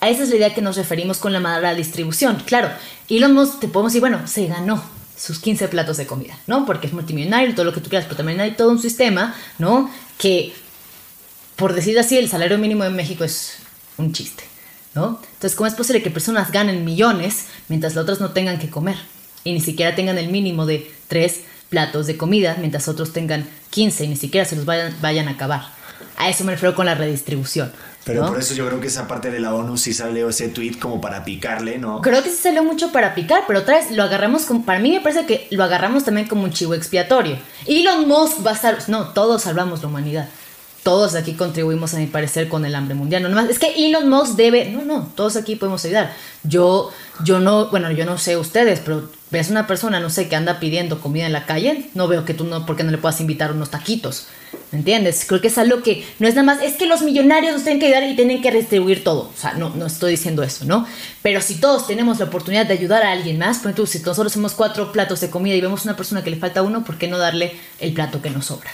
[0.01, 2.41] A esa es la idea que nos referimos con la mala distribución.
[2.47, 2.71] Claro,
[3.09, 4.81] y lo más te podemos decir, bueno, se ganó
[5.19, 6.65] sus 15 platos de comida, ¿no?
[6.65, 9.91] Porque es multimillonario todo lo que tú quieras, pero también hay todo un sistema, ¿no?
[10.17, 10.53] Que
[11.59, 13.55] por decir así, el salario mínimo en México es
[13.97, 14.45] un chiste,
[14.95, 15.21] ¿no?
[15.35, 18.97] Entonces, ¿cómo es posible que personas ganen millones mientras las otras no tengan que comer?
[19.43, 24.05] Y ni siquiera tengan el mínimo de tres platos de comida, mientras otros tengan 15
[24.05, 25.63] y ni siquiera se los vayan, vayan a acabar.
[26.17, 27.73] A eso me refiero con la redistribución.
[28.09, 30.79] Pero por eso yo creo que esa parte de la ONU sí salió ese tweet
[30.81, 32.01] como para picarle, ¿no?
[32.01, 34.91] Creo que sí salió mucho para picar, pero otra vez lo agarramos como, para mí
[34.91, 37.39] me parece que lo agarramos también como un chivo expiatorio.
[37.67, 40.29] Elon Musk va a estar, no, todos salvamos la humanidad.
[40.89, 43.23] Todos aquí contribuimos, a mi parecer, con el hambre mundial.
[43.23, 46.15] No, nomás, es que Elon Musk debe, no, no, todos aquí podemos ayudar.
[46.45, 46.91] Yo,
[47.23, 50.59] yo no, bueno, yo no sé ustedes, pero ves una persona, no sé, que anda
[50.59, 53.53] pidiendo comida en la calle, no veo que tú no, porque no le puedas invitar
[53.53, 54.29] unos taquitos.
[54.73, 55.27] ¿Me entiendes?
[55.29, 57.81] Creo que es algo que no es nada más, es que los millonarios nos tienen
[57.81, 59.29] que ayudar y tienen que redistribuir todo.
[59.29, 60.87] O sea, no, no estoy diciendo eso, ¿no?
[61.21, 64.33] Pero si todos tenemos la oportunidad de ayudar a alguien más, por ejemplo, si nosotros
[64.33, 67.09] hacemos cuatro platos de comida y vemos una persona que le falta uno, ¿por qué
[67.09, 68.71] no darle el plato que nos sobra?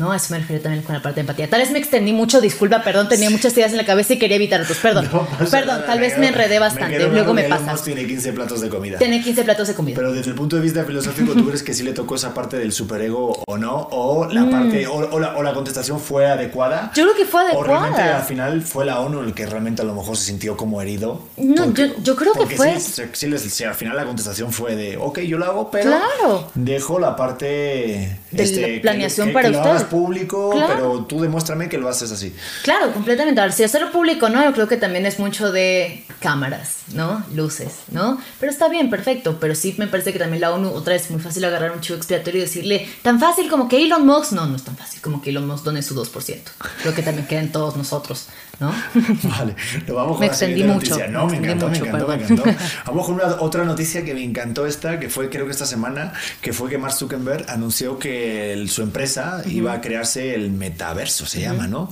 [0.00, 0.12] ¿No?
[0.14, 1.48] eso me refiero también con la parte de empatía.
[1.48, 4.36] Tal vez me extendí mucho, disculpa, perdón, tenía muchas ideas en la cabeza y quería
[4.36, 4.78] evitar otros.
[4.78, 5.08] Perdón,
[5.50, 7.76] perdón, tal vez me enredé bastante, luego me pasa.
[7.82, 8.98] tiene 15 platos de comida.
[8.98, 9.94] Tiene 15 platos de comida.
[9.96, 12.56] Pero desde el punto de vista filosófico, ¿tú crees que sí le tocó esa parte
[12.56, 13.88] del superego o no?
[13.92, 14.50] ¿O la mm.
[14.50, 16.90] parte, o, la, contestación fue adecuada?
[16.94, 17.60] Yo creo que fue adecuada.
[17.60, 20.56] ¿O realmente al final fue la ONU el que realmente a lo mejor se sintió
[20.56, 21.22] como herido?
[21.36, 22.78] No, yo, yo, creo que fue...
[22.80, 26.50] Sí, al final la contestación fue de, ok, yo lo hago, pero claro.
[26.54, 28.18] dejo la parte...
[28.30, 29.89] De este, la planeación para usted.
[29.90, 32.34] Público, pero tú demuéstrame que lo haces así.
[32.62, 33.40] Claro, completamente.
[33.40, 34.42] Ahora, si hacerlo público, ¿no?
[34.42, 37.22] Yo creo que también es mucho de cámaras, ¿no?
[37.34, 38.18] Luces, ¿no?
[38.38, 39.38] Pero está bien, perfecto.
[39.38, 41.98] Pero sí me parece que también la ONU, otra vez, muy fácil agarrar un chivo
[41.98, 45.20] expiatorio y decirle, tan fácil como que Elon Musk, no, no es tan fácil como
[45.20, 46.38] que Elon Musk done su 2%.
[46.80, 48.28] Creo que también quedan todos nosotros,
[48.60, 48.72] ¿no?
[49.22, 49.56] Vale,
[49.86, 50.90] lo vamos con me extendí mucho.
[50.90, 51.08] Noticia.
[51.08, 52.44] No, me, encantó, me encantó, me encantó.
[52.86, 56.12] Vamos con una, otra noticia que me encantó esta, que fue creo que esta semana,
[56.42, 61.40] que fue que Mark Zuckerberg anunció que su empresa iba a crearse el metaverso, se
[61.40, 61.90] llama, ¿no?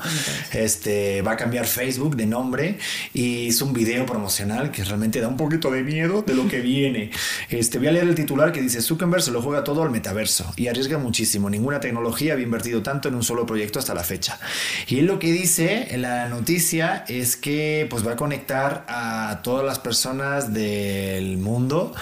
[0.53, 2.79] Este, va a cambiar Facebook de nombre
[3.15, 6.61] y hizo un video promocional que realmente da un poquito de miedo de lo que
[6.61, 7.11] viene.
[7.49, 10.53] Este, voy a leer el titular que dice, Zuckerberg se lo juega todo al metaverso
[10.57, 11.49] y arriesga muchísimo.
[11.49, 14.39] Ninguna tecnología había invertido tanto en un solo proyecto hasta la fecha.
[14.87, 16.58] Y él lo que dice en la noticia
[17.09, 21.95] es que pues va a conectar a todas las personas del mundo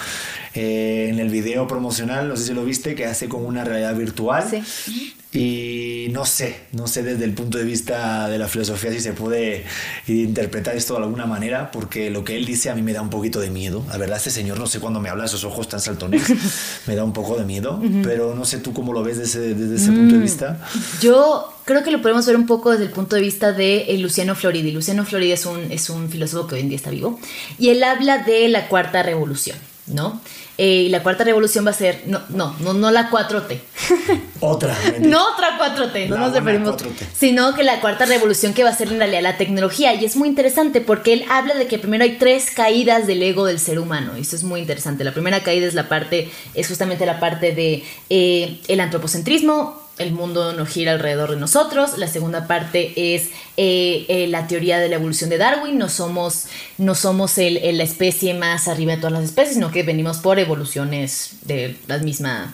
[0.55, 3.95] eh, en el video promocional, no sé si lo viste, que hace como una realidad
[3.95, 4.43] virtual.
[4.49, 5.13] Sí.
[5.31, 9.13] Y no sé, no sé desde el punto de vista de la filosofía si se
[9.13, 9.65] puede
[10.07, 13.09] interpretar esto de alguna manera, porque lo que él dice a mí me da un
[13.11, 13.85] poquito de miedo.
[13.89, 16.23] La verdad, este señor, no sé cuándo me habla, esos ojos tan saltones,
[16.87, 19.75] me da un poco de miedo, pero no sé tú cómo lo ves desde, desde
[19.75, 20.59] ese punto de mm, vista.
[21.01, 23.97] Yo creo que lo podemos ver un poco desde el punto de vista de eh,
[23.99, 24.71] Luciano Floridi.
[24.71, 27.19] Luciano Floridi es un, es un filósofo que hoy en día está vivo,
[27.59, 30.19] y él habla de la cuarta revolución, ¿no?
[30.57, 33.59] Eh, y la cuarta revolución va a ser, no, no, no, no la 4T.
[34.39, 34.75] Otra.
[35.01, 36.77] no otra 4T, no nos referimos.
[37.15, 39.93] Sino que la cuarta revolución que va a ser en realidad la tecnología.
[39.93, 43.45] Y es muy interesante porque él habla de que primero hay tres caídas del ego
[43.45, 44.13] del ser humano.
[44.17, 45.03] Y esto es muy interesante.
[45.03, 50.11] La primera caída es la parte, es justamente la parte de eh, el antropocentrismo, el
[50.11, 51.97] mundo no gira alrededor de nosotros.
[51.97, 55.77] La segunda parte es eh, eh, la teoría de la evolución de Darwin.
[55.77, 56.45] No somos,
[56.77, 60.39] no somos el, la especie más arriba de todas las especies, sino que venimos por
[60.39, 62.53] evoluciones de la misma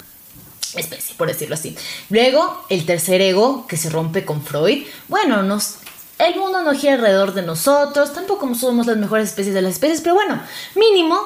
[0.75, 1.75] especie, por decirlo así.
[2.09, 4.85] Luego, el tercer ego que se rompe con Freud.
[5.07, 5.75] Bueno, nos,
[6.19, 10.01] el mundo no gira alrededor de nosotros, tampoco somos las mejores especies de las especies,
[10.01, 10.41] pero bueno,
[10.75, 11.19] mínimo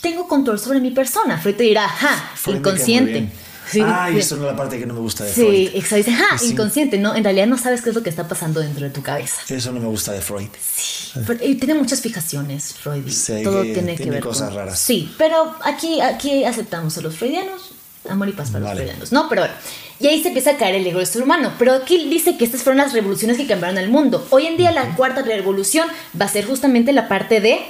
[0.00, 1.38] tengo control sobre mi persona.
[1.38, 3.30] Freud te dirá, ja, inconsciente.
[3.70, 5.70] Sí, Ay, eso no es la parte que no me gusta de Freud.
[5.70, 6.10] Sí, exacto.
[6.14, 7.14] Ah, inconsciente, ¿no?
[7.14, 9.36] En realidad no sabes qué es lo que está pasando dentro de tu cabeza.
[9.48, 10.48] Eso no me gusta de Freud.
[10.60, 11.20] Sí.
[11.42, 13.08] Y tiene muchas fijaciones, Freud.
[13.08, 14.78] Sí, Todo tiene, que ver cosas raras.
[14.78, 17.72] Sí, pero aquí, aquí aceptamos a los freudianos.
[18.08, 19.28] Amor y paz para los freudianos, ¿no?
[19.28, 19.54] Pero bueno.
[20.00, 21.52] Y ahí se empieza a caer el ego del ser humano.
[21.58, 24.26] Pero aquí dice que estas fueron las revoluciones que cambiaron el mundo.
[24.30, 25.88] Hoy en día la cuarta revolución
[26.20, 27.60] va a ser justamente la parte de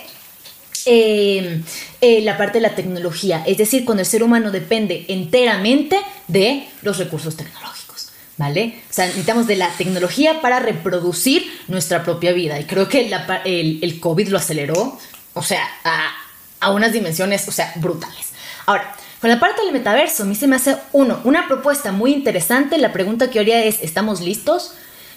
[0.87, 1.63] Em,
[2.01, 6.67] eh, la parte de la tecnología, es decir, cuando el ser humano depende enteramente de
[6.83, 8.11] los recursos tecnológicos.
[8.37, 8.83] ¿Vale?
[8.91, 12.59] O sea, necesitamos de la tecnología para reproducir nuestra propia vida.
[12.59, 13.09] Y creo que
[13.45, 14.99] el, el, COVID lo aceleró,
[15.35, 16.11] o sea, a,
[16.59, 18.33] a unas dimensiones, o sea, brutales.
[18.67, 22.13] Ahora, con la parte del metaverso, a mí se me hace, uno, una propuesta muy
[22.13, 22.77] interesante.
[22.77, 24.75] La pregunta que haría es, ¿estamos listos?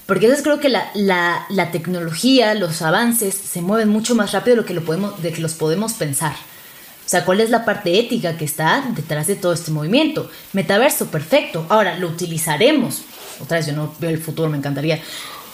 [0.08, 4.56] Porque entonces creo que la, la, la, tecnología, los avances se mueven mucho más rápido
[4.56, 6.34] de lo que, lo podemos, de que los podemos pensar.
[6.34, 10.32] O sea, ¿cuál es la parte ética que está detrás de todo este movimiento?
[10.54, 11.66] Metaverso, perfecto.
[11.70, 13.02] Ahora, lo utilizaremos.
[13.42, 15.02] Otra vez, yo no veo el futuro, me encantaría.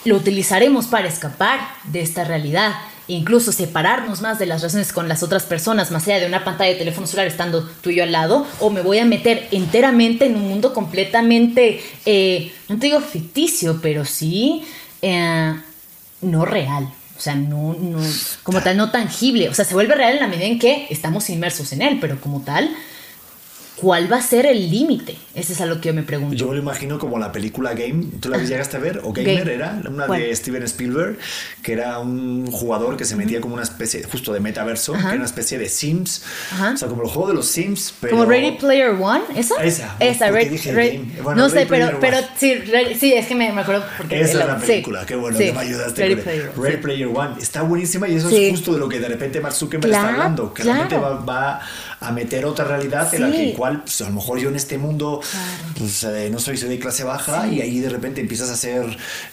[0.04, 2.74] Lo utilizaremos para escapar de esta realidad
[3.08, 6.70] incluso separarnos más de las relaciones con las otras personas, más allá de una pantalla
[6.70, 10.26] de teléfono celular estando tú y yo al lado, o me voy a meter enteramente
[10.26, 14.62] en un mundo completamente, eh, no te digo ficticio, pero sí
[15.02, 15.54] eh,
[16.22, 16.88] no real.
[17.16, 18.00] O sea, no, no,
[18.42, 19.48] como tal, no tangible.
[19.48, 22.20] O sea, se vuelve real en la medida en que estamos inmersos en él, pero
[22.20, 22.74] como tal,
[23.76, 25.16] ¿cuál va a ser el límite?
[25.34, 26.34] Ese es a lo que yo me pregunto.
[26.34, 28.04] Yo me lo imagino como la película Game.
[28.20, 29.00] ¿Tú la llegaste a ver?
[29.02, 29.80] ¿O Gamer era?
[29.88, 31.18] Una de Steven Spielberg,
[31.62, 35.14] que era un jugador que se metía como una especie, justo de metaverso, que era
[35.14, 36.22] una especie de Sims.
[36.74, 37.94] O sea, como el juego de los Sims.
[38.00, 38.16] Pero...
[38.16, 39.24] ¿Como Ready Player One?
[39.34, 39.62] ¿Esa?
[39.62, 39.96] Esa.
[39.98, 40.30] Esa,
[41.34, 42.54] No sé, pero, pero sí,
[42.98, 44.20] sí, es que me, acuerdo porque...
[44.20, 46.02] Esa es la película, qué bueno, que me ayudaste.
[46.02, 47.34] Ready, Player, Ready Player, One.
[47.40, 50.54] Está buenísima y eso es justo de lo que de repente Mark Zuckerberg está hablando,
[50.54, 51.60] que realmente va, va
[52.00, 54.78] a meter otra realidad en la que igual, pues a lo mejor yo en este
[54.78, 55.20] mundo,
[55.78, 58.84] pues eh, no soy, soy de clase baja y ahí de repente empiezas a hacer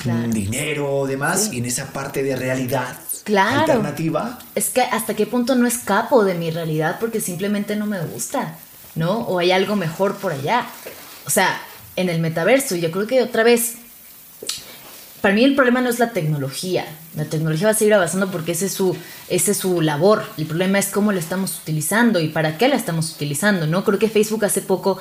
[0.06, 2.98] mm, dinero o demás y en esa parte de realidad
[3.38, 4.40] alternativa.
[4.56, 8.56] Es que hasta qué punto no escapo de mi realidad porque simplemente no me gusta,
[8.96, 9.20] ¿no?
[9.22, 10.66] O hay algo mejor por allá.
[11.26, 11.62] O sea,
[11.96, 13.76] en el metaverso, yo creo que otra vez
[15.22, 16.86] para mí el problema no es la tecnología.
[17.16, 18.98] La tecnología va a seguir avanzando porque ese es su,
[19.30, 20.24] ese es su labor.
[20.38, 23.68] El problema es cómo la estamos utilizando y para qué la estamos utilizando.
[23.68, 23.84] ¿no?
[23.84, 24.98] Creo que Facebook hace poco,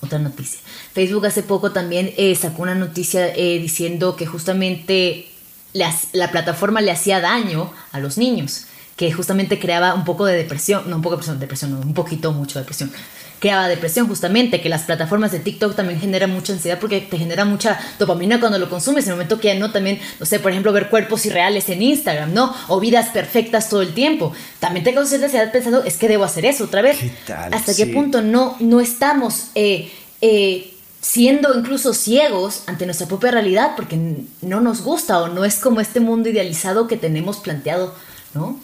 [0.00, 0.60] otra noticia,
[0.94, 5.26] Facebook hace poco también eh, sacó una noticia eh, diciendo que justamente
[5.74, 8.64] la plataforma le hacía daño a los niños,
[8.96, 11.94] que justamente creaba un poco de depresión, no un poco de depresión, depresión, no, un
[11.94, 12.90] poquito mucho de depresión
[13.38, 17.44] creaba depresión justamente, que las plataformas de TikTok también generan mucha ansiedad porque te genera
[17.44, 20.72] mucha dopamina cuando lo consumes, en el momento que no también, no sé, por ejemplo,
[20.72, 22.54] ver cuerpos irreales en Instagram, ¿no?
[22.68, 24.32] O vidas perfectas todo el tiempo.
[24.58, 26.98] También te causa cierta ansiedad pensando, es que debo hacer eso otra vez.
[26.98, 27.54] ¿Qué tal?
[27.54, 29.48] ¿Hasta qué punto no, no estamos...
[29.54, 33.98] Eh, eh, siendo incluso ciegos ante nuestra propia realidad porque
[34.42, 37.94] no nos gusta o no es como este mundo idealizado que tenemos planteado,
[38.34, 38.58] ¿no?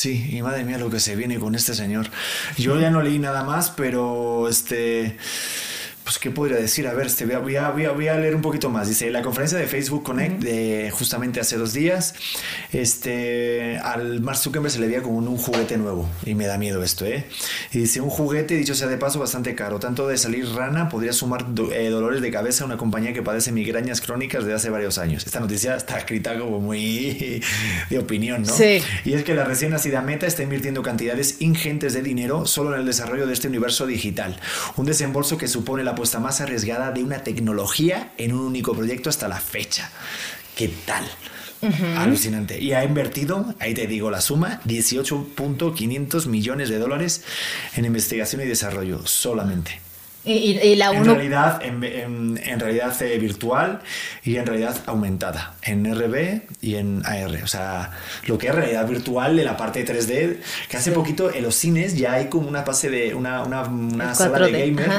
[0.00, 2.06] Sí, y madre mía lo que se viene con este señor.
[2.56, 5.16] Yo ya no leí nada más, pero este
[6.08, 6.88] pues, ¿qué podría decir?
[6.88, 8.88] A ver, este, voy, a, voy, a, voy, a, leer un poquito más.
[8.88, 12.14] Dice, la conferencia de Facebook Connect de justamente hace dos días,
[12.72, 16.08] este, al Mark Zuckerberg se le veía como un, juguete nuevo.
[16.24, 17.26] Y me da miedo esto, ¿eh?
[17.72, 19.80] Y dice, un juguete, dicho sea de paso, bastante caro.
[19.80, 21.44] Tanto de salir rana podría sumar
[21.74, 25.26] eh, dolores de cabeza a una compañía que padece migrañas crónicas de hace varios años.
[25.26, 27.42] Esta noticia está escrita como muy
[27.90, 28.54] de opinión, ¿no?
[28.54, 28.80] Sí.
[29.04, 32.80] Y es que la recién nacida Meta está invirtiendo cantidades ingentes de dinero solo en
[32.80, 34.40] el desarrollo de este universo digital.
[34.76, 39.10] Un desembolso que supone la apuesta más arriesgada de una tecnología en un único proyecto
[39.10, 39.90] hasta la fecha.
[40.54, 41.04] ¿Qué tal?
[41.96, 42.60] Alucinante.
[42.60, 47.24] Y ha invertido, ahí te digo la suma, 18.500 millones de dólares
[47.74, 49.80] en investigación y desarrollo solamente.
[50.28, 53.80] Y, la en realidad, en, realidad eh, virtual
[54.22, 57.42] y en realidad aumentada, en RB y en AR.
[57.42, 57.92] O sea,
[58.26, 61.96] lo que es realidad virtual de la parte 3D, que hace poquito en los cines
[61.96, 64.90] ya hay como una fase de una, una, sala de gamer.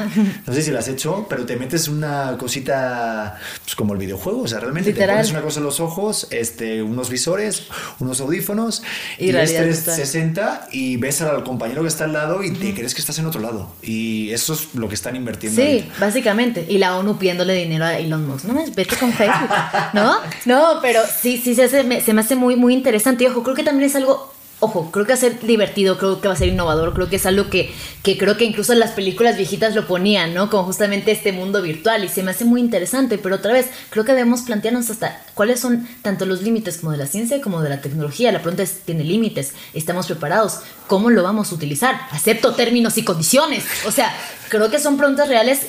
[0.46, 4.42] No sé si la has hecho, pero te metes una cosita pues como el videojuego.
[4.42, 7.68] O sea, realmente te pones una cosa en los ojos, este, unos visores,
[7.98, 8.82] unos audífonos
[9.18, 12.94] y, y ves 360 y ves al compañero que está al lado y te crees
[12.94, 13.72] que estás en otro lado.
[13.82, 15.60] Y eso es lo que están invirtiendo.
[15.60, 16.66] Sí, básicamente.
[16.68, 18.44] Y la ONU pidiéndole dinero a Elon Musk.
[18.44, 19.50] No me vete con Facebook.
[19.92, 20.16] ¿No?
[20.44, 23.24] No, pero sí, sí, se, se me hace muy, muy interesante.
[23.24, 26.20] Y ojo, creo que también es algo ojo, creo que va a ser divertido, creo
[26.20, 28.78] que va a ser innovador, creo que es algo que, que creo que incluso en
[28.78, 30.50] las películas viejitas lo ponían, ¿no?
[30.50, 34.04] Como justamente este mundo virtual y se me hace muy interesante, pero otra vez, creo
[34.04, 37.70] que debemos plantearnos hasta cuáles son tanto los límites como de la ciencia como de
[37.70, 38.32] la tecnología.
[38.32, 39.54] La pregunta es, ¿tiene límites?
[39.72, 40.60] ¿Estamos preparados?
[40.86, 41.98] ¿Cómo lo vamos a utilizar?
[42.10, 43.64] ¿Acepto términos y condiciones?
[43.86, 44.14] O sea,
[44.48, 45.60] creo que son preguntas reales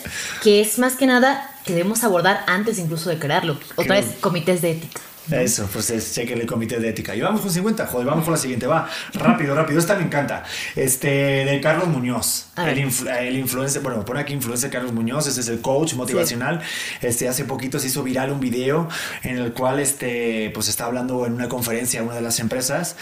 [0.43, 3.57] que es más que nada que debemos abordar antes incluso de crearlo.
[3.75, 5.01] Otra vez, comités de ética.
[5.31, 7.15] Eso, pues es, cheque el comité de ética.
[7.15, 8.89] Y vamos con 50, joder, vamos con la siguiente, va.
[9.13, 10.43] Rápido, rápido, esta me encanta.
[10.75, 11.07] Este,
[11.45, 12.47] de Carlos Muñoz.
[12.57, 16.61] El, el, influencer, bueno, pone aquí influencer Carlos Muñoz, ese es el coach motivacional.
[17.01, 18.89] Este, hace poquito se hizo viral un video
[19.23, 22.95] en el cual, este, pues está hablando en una conferencia a una de las empresas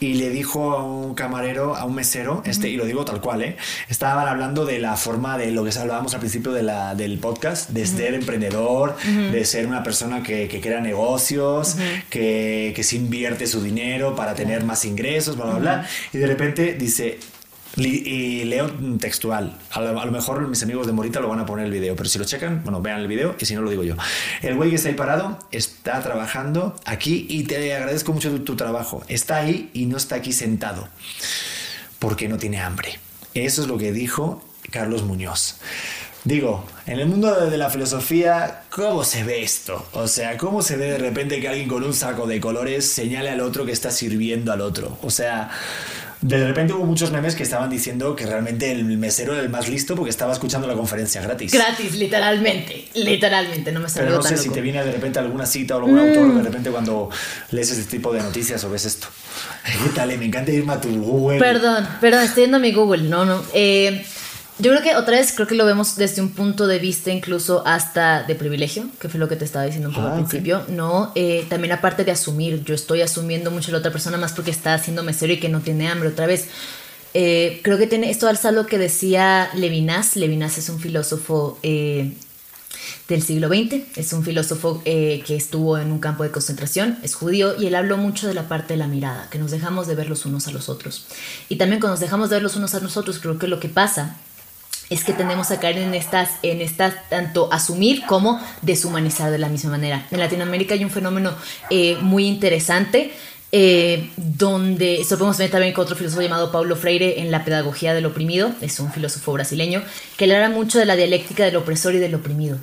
[0.00, 3.42] y le dijo a un camarero, a un mesero, este, y lo digo tal cual,
[3.42, 3.56] ¿eh?
[3.88, 7.70] Estaban hablando de la forma de lo que hablábamos al principio de la, del podcast,
[7.70, 11.71] de ser emprendedor, de ser una persona que, que crea negocios
[12.10, 15.88] que, que se invierte su dinero para tener más ingresos, bla, bla, bla.
[16.12, 17.18] Y de repente dice,
[17.76, 19.58] y leo textual.
[19.70, 22.18] A lo, mejor mis amigos de Morita lo van a poner el video, pero si
[22.18, 23.96] lo checan, bueno, vean el video y si no lo digo yo.
[24.42, 29.02] El güey que está ahí parado está trabajando aquí y te agradezco mucho tu, trabajo.
[29.08, 30.88] Está ahí y no está aquí sentado
[31.98, 32.98] porque no tiene hambre.
[33.34, 35.56] Eso es lo que dijo Carlos Muñoz.
[36.24, 39.84] Digo, en el mundo de la filosofía, ¿cómo se ve esto?
[39.92, 43.30] O sea, ¿cómo se ve de repente que alguien con un saco de colores señale
[43.30, 44.98] al otro que está sirviendo al otro?
[45.02, 45.50] O sea,
[46.20, 49.68] de repente hubo muchos memes que estaban diciendo que realmente el mesero era el más
[49.68, 51.50] listo porque estaba escuchando la conferencia gratis.
[51.50, 52.88] Gratis, literalmente.
[52.94, 55.98] Literalmente, no me Pero no sé si te viene de repente alguna cita o algún
[55.98, 56.44] autor de mm.
[56.44, 57.10] repente cuando
[57.50, 59.08] lees este tipo de noticias o ves esto.
[59.64, 60.16] ¿Qué tal?
[60.16, 61.40] Me encanta irme a tu Google.
[61.40, 63.02] Perdón, perdón, estoy yendo a mi Google.
[63.08, 63.42] No, no.
[63.52, 64.04] Eh
[64.58, 67.66] Yo creo que otra vez creo que lo vemos desde un punto de vista incluso
[67.66, 70.28] hasta de privilegio, que fue lo que te estaba diciendo un poco Ah, al ok.
[70.28, 71.10] principio, ¿no?
[71.14, 74.50] Eh, también aparte de asumir, yo estoy asumiendo mucho a la otra persona más porque
[74.50, 76.46] está haciendo mesero y que no tiene hambre otra vez.
[77.14, 80.16] Eh, creo que tiene esto alza lo que decía Levinas.
[80.16, 82.12] Levinas es un filósofo eh,
[83.08, 87.14] del siglo XX, es un filósofo eh, que estuvo en un campo de concentración, es
[87.14, 89.94] judío y él habló mucho de la parte de la mirada, que nos dejamos de
[89.94, 91.06] ver los unos a los otros.
[91.48, 93.68] Y también cuando nos dejamos de ver los unos a nosotros, creo que lo que
[93.68, 94.16] pasa
[94.92, 99.48] es que tendemos a caer en estas, en estas, tanto asumir como deshumanizar de la
[99.48, 100.06] misma manera.
[100.10, 101.34] En Latinoamérica hay un fenómeno
[101.70, 103.12] eh, muy interesante.
[103.54, 107.92] eh, donde esto podemos ver también con otro filósofo llamado Paulo Freire en la pedagogía
[107.92, 109.82] del oprimido, es un filósofo brasileño,
[110.16, 112.56] que habla mucho de la dialéctica del opresor y del oprimido.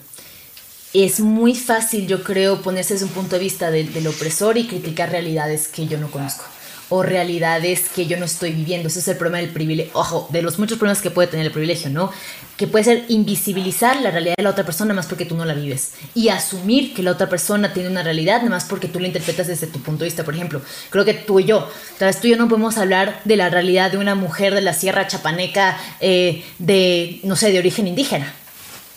[0.94, 5.12] Es muy fácil, yo creo, ponerse desde un punto de vista del opresor y criticar
[5.12, 6.44] realidades que yo no conozco
[6.90, 8.88] o realidades que yo no estoy viviendo.
[8.88, 9.92] Ese es el problema del privilegio.
[9.96, 12.12] Ojo, de los muchos problemas que puede tener el privilegio, ¿no?
[12.58, 15.54] Que puede ser invisibilizar la realidad de la otra persona más porque tú no la
[15.54, 15.94] vives.
[16.16, 19.68] Y asumir que la otra persona tiene una realidad más porque tú la interpretas desde
[19.68, 20.24] tu punto de vista.
[20.24, 23.22] Por ejemplo, creo que tú y yo, tal vez tú y yo no podemos hablar
[23.24, 27.60] de la realidad de una mujer de la Sierra Chapaneca eh, de, no sé, de
[27.60, 28.34] origen indígena.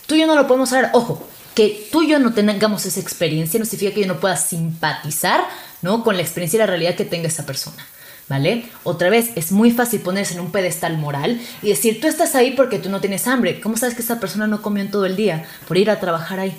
[0.07, 0.91] Tú y yo no lo podemos hablar.
[0.93, 4.35] Ojo, que tú y yo no tengamos esa experiencia no significa que yo no pueda
[4.37, 5.45] simpatizar
[5.83, 6.03] ¿no?
[6.03, 7.85] con la experiencia y la realidad que tenga esa persona.
[8.29, 8.65] ¿Vale?
[8.85, 12.51] Otra vez, es muy fácil ponerse en un pedestal moral y decir, tú estás ahí
[12.51, 13.59] porque tú no tienes hambre.
[13.59, 16.39] ¿Cómo sabes que esa persona no comió en todo el día por ir a trabajar
[16.39, 16.55] ahí?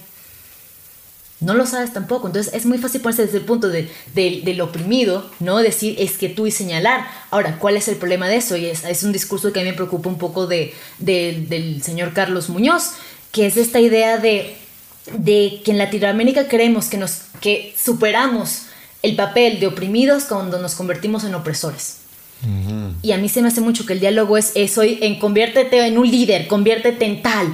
[1.40, 2.26] No lo sabes tampoco.
[2.26, 5.56] Entonces es muy fácil ponerse desde el punto de, de- del oprimido, ¿no?
[5.58, 7.06] Decir es que tú y señalar.
[7.30, 8.56] Ahora, ¿cuál es el problema de eso?
[8.56, 12.12] Y es, un discurso que a mí me preocupa un poco de, de- del señor
[12.12, 12.92] Carlos Muñoz,
[13.32, 14.54] que es esta idea de,
[15.12, 18.66] de que en Latinoamérica creemos que, nos, que superamos
[19.04, 21.98] el papel de oprimidos cuando nos convertimos en opresores.
[23.02, 25.98] Y a mí se me hace mucho que el diálogo es eso, en conviértete en
[25.98, 27.48] un líder, conviértete en tal.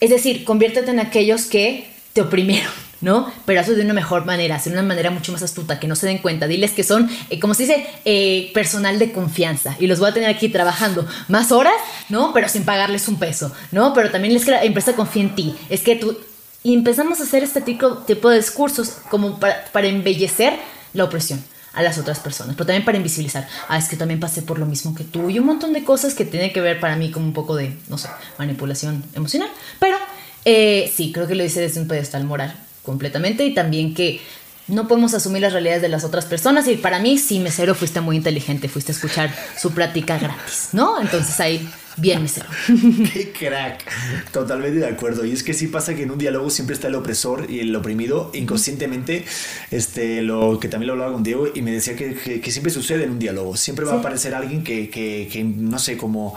[0.00, 2.72] Es decir, conviértete en aquellos que te oprimieron,
[3.02, 3.30] ¿no?
[3.44, 6.06] Pero hazlo de una mejor manera, de una manera mucho más astuta, que no se
[6.06, 6.46] den cuenta.
[6.46, 9.76] Diles que son, eh, como se dice, eh, personal de confianza.
[9.78, 11.74] Y los voy a tener aquí trabajando más horas,
[12.08, 12.32] ¿no?
[12.32, 13.92] Pero sin pagarles un peso, ¿no?
[13.92, 15.54] Pero también es que la empresa confía en ti.
[15.68, 16.18] Es que tú...
[16.62, 20.58] Y empezamos a hacer este tipo, tipo de discursos como para, para embellecer
[20.96, 21.42] la opresión
[21.72, 23.46] a las otras personas, pero también para invisibilizar.
[23.68, 26.14] Ah, es que también pasé por lo mismo que tú y un montón de cosas
[26.14, 29.50] que tienen que ver para mí como un poco de, no sé, manipulación emocional.
[29.78, 29.98] Pero
[30.46, 34.22] eh, sí, creo que lo dice desde un pedestal moral completamente y también que
[34.68, 38.00] no podemos asumir las realidades de las otras personas y para mí sí, mesero, fuiste
[38.00, 41.00] muy inteligente, fuiste a escuchar su plática gratis, ¿no?
[41.00, 42.46] Entonces ahí, bien mesero.
[43.12, 43.84] Qué crack.
[44.32, 45.24] Totalmente de acuerdo.
[45.24, 47.74] Y es que sí pasa que en un diálogo siempre está el opresor y el
[47.74, 48.30] oprimido.
[48.34, 49.24] Inconscientemente,
[49.70, 52.70] este, lo que también lo hablaba con Diego y me decía que, que- que siempre
[52.72, 53.56] sucede en un diálogo.
[53.56, 56.34] Siempre va a aparecer alguien que, que- que, no sé, como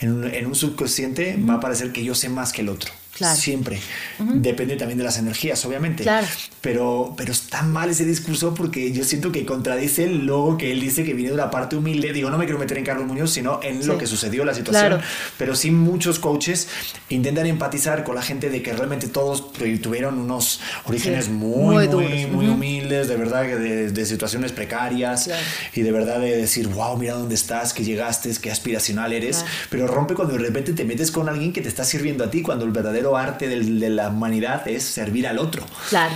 [0.00, 2.90] en un, en un subconsciente va a aparecer que yo sé más que el otro.
[3.16, 3.36] Claro.
[3.38, 3.78] Siempre.
[4.18, 6.02] Depende también de las energías, obviamente.
[6.02, 6.26] Claro.
[6.62, 10.80] Pero, pero está mal ese discurso porque yo siento que contradice el logo que él
[10.80, 12.12] dice que viene de una parte humilde.
[12.14, 13.98] Digo, no me quiero meter en Carlos Muñoz, sino en lo Sí.
[14.00, 14.86] que sucedió, la situación.
[14.88, 15.02] Claro.
[15.36, 16.68] Pero sí muchos coaches
[17.10, 21.88] intentan empatizar con la gente de que realmente todos tuvieron unos orígenes Sí, muy, muy
[21.88, 22.54] muy, muy Ujú.
[22.54, 25.28] humildes, de verdad, de, de situaciones precarias
[25.74, 29.44] y de verdad de decir, wow, mira dónde estás, que llegaste, qué aspiracional eres.
[29.68, 32.40] Pero rompe cuando de repente te metes con alguien que te está sirviendo a ti,
[32.40, 35.64] cuando el verdadero arte del- de la humanidad es servir al otro.
[35.90, 36.14] Claro.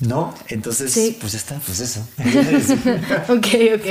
[0.00, 0.34] ¿No?
[0.48, 1.16] Entonces, Sí.
[1.20, 2.00] pues ya está, pues eso.
[3.28, 3.86] ok, ok,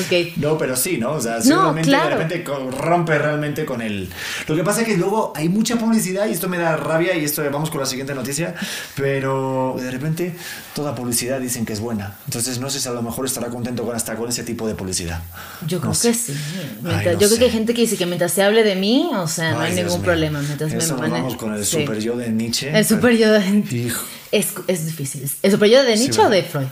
[0.00, 0.36] ok.
[0.36, 1.12] No, pero sí, ¿no?
[1.12, 2.16] O sea, No, claro.
[2.18, 2.44] de repente
[2.78, 4.08] rompe realmente con el...
[4.46, 7.24] Lo que pasa es que luego hay mucha publicidad y esto me da rabia y
[7.24, 8.54] esto vamos con la siguiente noticia,
[8.96, 10.34] pero de repente
[10.74, 12.16] toda publicidad dicen que es buena.
[12.26, 14.74] Entonces no sé si a lo mejor estará contento con hasta con ese tipo de
[14.74, 15.22] publicidad.
[15.66, 16.08] Yo creo sé.
[16.10, 16.34] que sí.
[16.82, 18.76] Mientras- Ay, no yo creo que hay gente que dice que mientras se hable de
[18.76, 20.04] mí, o sea, no Ay, hay Dios ningún mío.
[20.06, 20.40] problema.
[20.40, 21.80] Mientras Eso me vamos con el Sí.
[21.80, 22.76] super yo de Nietzsche.
[22.76, 24.04] El super yo de Hijo.
[24.32, 25.27] es, es difícil.
[25.42, 26.66] ¿El super yo de Sí, Nietzsche o de Freud?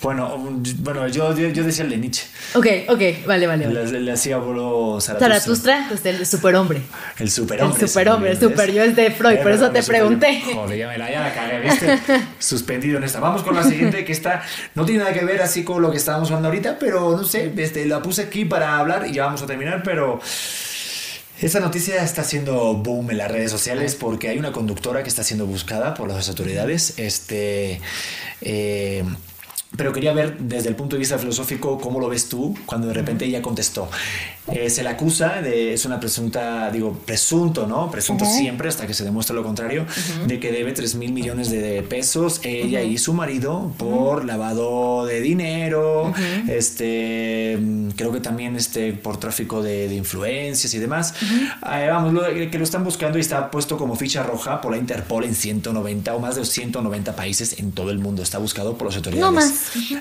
[0.00, 2.24] Bueno, um, bueno yo, yo, yo decía el de Nietzsche.
[2.54, 3.66] Ok, ok, vale, vale.
[3.66, 5.28] Le, le hacía bolo Zaratustra.
[5.28, 6.82] Zaratustra, pues el superhombre.
[7.18, 7.82] El superhombre.
[7.82, 9.86] El superhombre, el super yo es de Freud, por eso te yo.
[9.88, 10.40] pregunté.
[10.54, 11.98] Joder, ya me la, ya la cagué, ¿viste?
[12.38, 13.18] Suspendido en esta.
[13.18, 14.42] Vamos con la siguiente, que está,
[14.76, 17.52] no tiene nada que ver así con lo que estábamos hablando ahorita, pero no sé,
[17.56, 20.20] este, la puse aquí para hablar y ya vamos a terminar, pero
[21.40, 25.22] esta noticia está haciendo boom en las redes sociales porque hay una conductora que está
[25.22, 26.94] siendo buscada por las autoridades.
[26.98, 27.80] Este.
[28.40, 29.04] eh,
[29.76, 32.94] pero quería ver desde el punto de vista filosófico cómo lo ves tú cuando de
[32.94, 33.88] repente ella contestó.
[34.50, 37.90] Eh, se le acusa de, es una presunta, digo, presunto, ¿no?
[37.90, 39.84] Presunto siempre hasta que se demuestre lo contrario,
[40.26, 45.20] de que debe 3 mil millones de pesos ella y su marido por lavado de
[45.20, 46.14] dinero,
[46.48, 47.58] este,
[47.94, 51.14] creo que también este, por tráfico de, influencias y demás.
[51.22, 54.78] Eh, vamos, lo, que lo están buscando y está puesto como ficha roja por la
[54.78, 58.22] Interpol en 190 o más de 190 países en todo el mundo.
[58.22, 59.26] Está buscado por las autoridades.
[59.26, 59.57] No más.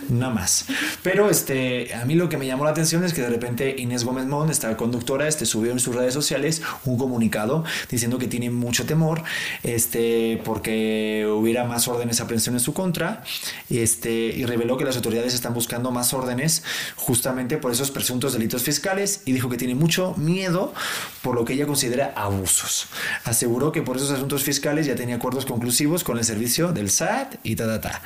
[0.10, 0.66] Nada más.
[1.04, 4.04] Pero este, a mí lo que me llamó la atención es que de repente Inés
[4.04, 8.50] Gómez Mont, esta conductora, este, subió en sus redes sociales un comunicado diciendo que tiene
[8.50, 9.24] mucho temor
[9.64, 13.24] este, porque hubiera más órdenes de aprehensión en su contra
[13.70, 16.64] este, y reveló que las autoridades están buscando más órdenes
[16.96, 20.74] justamente por esos presuntos delitos fiscales y dijo que tiene mucho miedo
[21.22, 22.88] por lo que ella considera abusos.
[23.24, 27.36] Aseguró que por esos asuntos fiscales ya tenía acuerdos conclusivos con el servicio del SAT
[27.44, 28.02] y ta, ta, ta.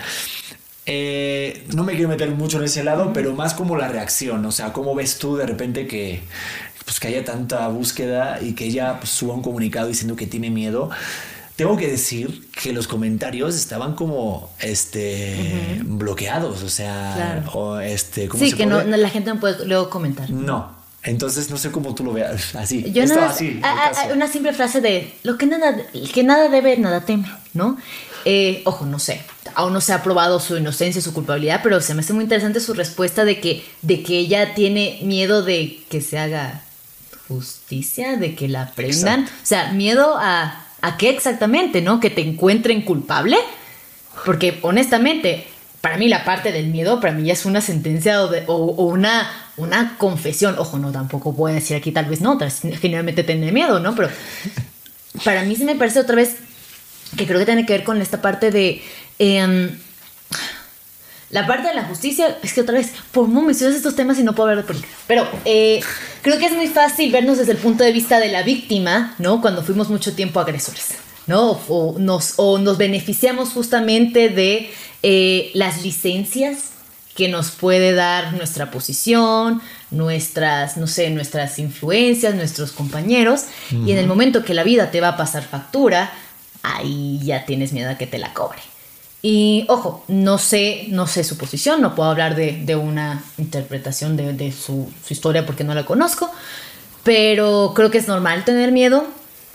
[0.85, 4.51] Eh, no me quiero meter mucho en ese lado, pero más como la reacción, o
[4.51, 6.23] sea, cómo ves tú de repente que,
[6.85, 10.49] pues, que haya tanta búsqueda y que ella pues, suba un comunicado diciendo que tiene
[10.49, 10.89] miedo.
[11.55, 18.43] Tengo que decir que los comentarios estaban como este bloqueados, o sea, o este, ¿cómo
[18.43, 20.31] sí, que no, la gente no puede luego comentar.
[20.31, 22.55] No, entonces no sé cómo tú lo veas.
[22.55, 22.91] Así.
[22.91, 23.61] Yo no, así.
[24.11, 25.77] una simple frase de lo que nada,
[26.11, 27.77] que nada debe, nada teme, ¿no?
[28.25, 29.21] Eh, ojo, no sé,
[29.55, 32.59] aún no se ha probado su inocencia, su culpabilidad, pero se me hace muy interesante
[32.59, 36.63] su respuesta de que, de que ella tiene miedo de que se haga
[37.27, 39.23] justicia, de que la prendan.
[39.25, 41.99] O sea, miedo a, a qué exactamente, ¿no?
[41.99, 43.37] Que te encuentren culpable.
[44.25, 45.47] Porque honestamente,
[45.81, 49.97] para mí la parte del miedo, para mí ya es una sentencia o, una, una
[49.97, 50.55] confesión.
[50.59, 52.37] Ojo, no, tampoco puedo decir aquí tal vez no,
[52.79, 53.95] generalmente tiene miedo, ¿no?
[53.95, 54.09] Pero
[55.25, 56.37] para mí sí me parece otra vez
[57.17, 58.81] que creo que tiene que ver con esta parte de...
[59.19, 59.69] Em,
[61.29, 64.35] la parte de la justicia, es que otra vez, ¿por mencionas estos temas y no
[64.35, 64.93] puedo hablar de política?
[65.07, 65.79] Pero eh,
[66.21, 69.39] creo que es muy fácil vernos desde el punto de vista de la víctima, ¿no?
[69.39, 70.95] Cuando fuimos mucho tiempo agresores,
[71.27, 71.51] ¿no?
[71.69, 74.71] O nos, o nos beneficiamos justamente de
[75.03, 76.71] eh, las licencias
[77.15, 83.97] que nos puede dar nuestra posición, nuestras, no sé, nuestras influencias, nuestros compañeros, y en
[83.97, 86.11] el momento que la vida te va a pasar factura,
[86.63, 88.59] ahí ya tienes miedo a que te la cobre.
[89.21, 94.51] Y ojo, no sé, no sé su posición, no puedo hablar de, una interpretación de,
[94.51, 96.31] su, historia porque no la conozco,
[97.03, 99.05] pero creo que es normal tener miedo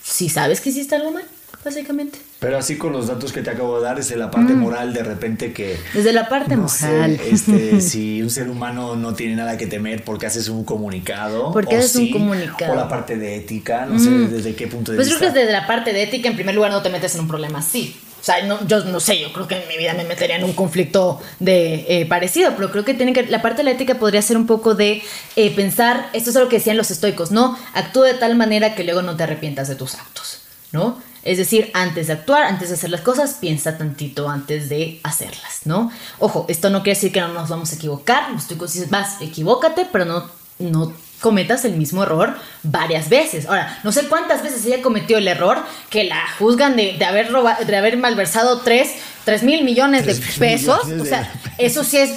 [0.04, 1.24] si sabes que hiciste algo mal,
[1.64, 2.18] básicamente.
[2.38, 4.58] Pero así con los datos que te acabo de dar, es de la parte mm.
[4.58, 5.78] moral de repente que...
[5.94, 7.18] Desde la parte moral.
[7.24, 11.50] este, si un ser humano no tiene nada que temer porque haces un comunicado.
[11.52, 12.72] Porque haces un comunicado.
[12.72, 14.30] O la parte de ética, no sé mm.
[14.30, 15.10] desde qué punto de vista.
[15.10, 17.22] Pues creo que desde la parte de ética, en primer lugar, no te metes en
[17.22, 17.96] un problema así.
[18.20, 20.42] O sea, no, yo no sé, yo creo que en mi vida me metería en
[20.42, 24.00] un conflicto de eh, parecido, pero creo que tiene que la parte de la ética
[24.00, 25.00] podría ser un poco de
[25.36, 27.56] eh, pensar, esto es lo que decían los estoicos, ¿no?
[27.72, 30.40] Actúa de tal manera que luego no te arrepientas de tus actos,
[30.72, 31.00] ¿no?
[31.26, 35.62] Es decir, antes de actuar, antes de hacer las cosas, piensa tantito antes de hacerlas,
[35.64, 35.90] ¿no?
[36.20, 39.20] Ojo, esto no quiere decir que no nos vamos a equivocar, los estoicos dicen, vas,
[39.20, 43.46] equivócate, pero no, no cometas el mismo error varias veces.
[43.46, 45.58] Ahora, no sé cuántas veces ella cometió el error
[45.90, 48.94] que la juzgan de, haber robado, de haber malversado 3,
[49.42, 50.80] mil millones de pesos.
[51.00, 52.10] o sea, eso sí es,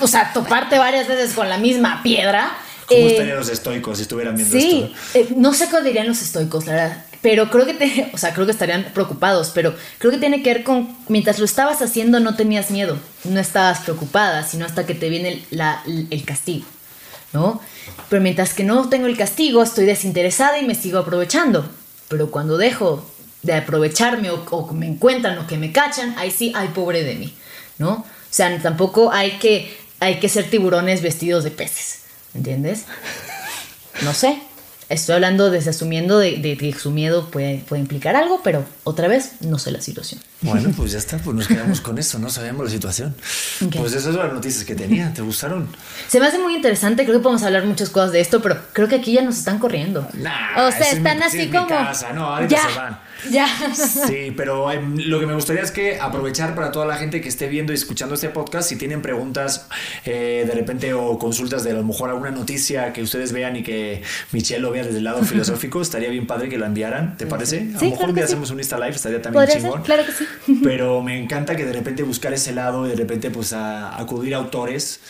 [0.00, 2.50] o sea, toparte varias veces con la misma piedra.
[2.86, 5.32] ¿Cómo eh, estarían los estoicos si estuvieran viendo sí, esto?
[5.32, 7.04] Eh, no sé cómo dirían los estoicos, la verdad.
[7.28, 10.54] Pero creo que te, o sea, creo que estarían preocupados, pero creo que tiene que
[10.54, 14.94] ver con mientras lo estabas haciendo no tenías miedo, no estabas preocupada, sino hasta que
[14.94, 16.64] te viene el, castigo,
[17.34, 17.60] ¿no?
[18.08, 21.68] Pero mientras que no tengo el castigo, estoy desinteresada y me sigo aprovechando.
[22.08, 23.06] Pero cuando dejo
[23.42, 27.34] de aprovecharme o, me encuentran o que me cachan, ahí sí, ay, pobre de mí,
[27.76, 27.90] ¿no?
[27.90, 32.86] O sea, tampoco hay que, hay que ser tiburones vestidos de peces, ¿entiendes?
[34.00, 34.40] No sé,
[34.88, 39.32] Estoy hablando desde asumiendo de, que su miedo puede, puede, implicar algo, pero otra vez
[39.40, 40.20] no sé la situación.
[40.40, 43.14] Bueno, pues ya está, pues nos quedamos con eso, no sabemos la situación.
[43.76, 45.68] Pues esas son las noticias que tenía, ¿te gustaron?
[46.08, 48.88] Se me hace muy interesante, creo que podemos hablar muchas cosas de esto, pero creo
[48.88, 50.08] que aquí ya nos están corriendo.
[50.08, 51.68] o sea, están así como...
[52.14, 53.07] No, ya, se van.
[53.30, 53.48] Ya.
[53.74, 57.28] Sí, pero em, lo que me gustaría es que aprovechar para toda la gente que
[57.28, 59.68] esté viendo y escuchando este podcast, si tienen preguntas
[60.04, 63.62] eh, de repente o consultas de a lo mejor alguna noticia que ustedes vean y
[63.62, 64.02] que
[64.32, 67.68] Michelle lo vea desde el lado filosófico, estaría bien padre que lo enviaran, ¿te parece?
[67.76, 69.82] a lo mejor un día hacemos un Insta Live, estaría también chingón.
[69.82, 70.24] claro que sí.
[70.62, 74.34] Pero me encanta que de repente buscar ese lado y de repente pues a, acudir
[74.34, 75.00] a autores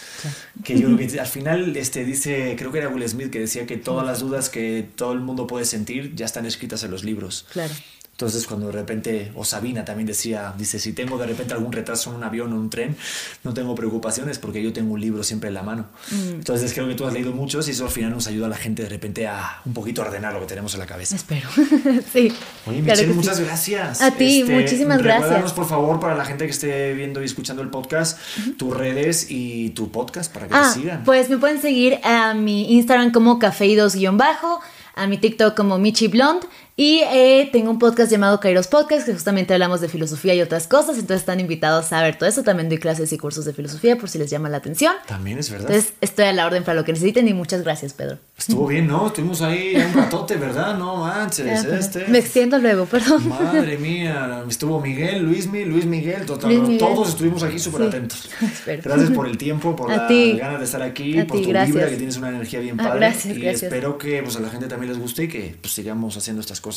[0.64, 3.76] que yo que al final este dice, creo que era Will Smith que decía que
[3.76, 7.46] todas las dudas que todo el mundo puede sentir ya están escritas en los libros.
[7.52, 7.72] Claro
[8.18, 12.10] Entonces cuando de repente, o Sabina también decía, dice, si tengo de repente algún retraso
[12.10, 12.96] en un avión o un tren,
[13.44, 15.86] no tengo preocupaciones porque yo tengo un libro siempre en la mano.
[16.10, 16.30] Mm.
[16.30, 18.56] Entonces creo que tú has leído muchos y eso al final nos ayuda a la
[18.56, 21.14] gente de repente a un poquito ordenar lo que tenemos en la cabeza.
[21.14, 21.48] Espero.
[22.12, 22.32] sí.
[22.66, 24.02] Oye, Michelle, muchas gracias.
[24.02, 25.52] A ti, este, muchísimas gracias.
[25.52, 28.18] por favor, para la gente que esté viendo y escuchando el podcast,
[28.56, 31.04] tus redes y tu podcast para que te ah, sigan.
[31.04, 34.60] Pues me pueden seguir a mi Instagram como cafeidos-bajo
[34.96, 36.42] a mi TikTok como Michi Blond
[36.80, 40.68] y eh, tengo un podcast llamado Kairos Podcast, que justamente hablamos de filosofía y otras
[40.68, 40.96] cosas.
[40.96, 42.44] Entonces están invitados a ver todo eso.
[42.44, 44.92] También doy clases y cursos de filosofía por si les llama la atención.
[45.08, 45.72] También es verdad.
[45.72, 48.18] Entonces estoy a la orden para lo que necesiten y muchas gracias, Pedro.
[48.38, 49.08] Estuvo bien, ¿no?
[49.08, 50.78] Estuvimos ahí un ratote, ¿verdad?
[50.78, 51.64] No manches.
[51.64, 52.06] este.
[52.06, 53.28] Me extiendo luego, perdón.
[53.28, 54.44] Madre mía.
[54.48, 58.30] Estuvo Miguel, Luismi, Luis Miguel, todos estuvimos aquí súper atentos.
[58.84, 62.18] Gracias por el tiempo, por las ganas de estar aquí, por tu vibra, que tienes
[62.18, 63.00] una energía bien ah, padre.
[63.00, 66.16] gracias, y espero que pues, a la gente también les guste y que pues, sigamos
[66.16, 66.67] haciendo estas cosas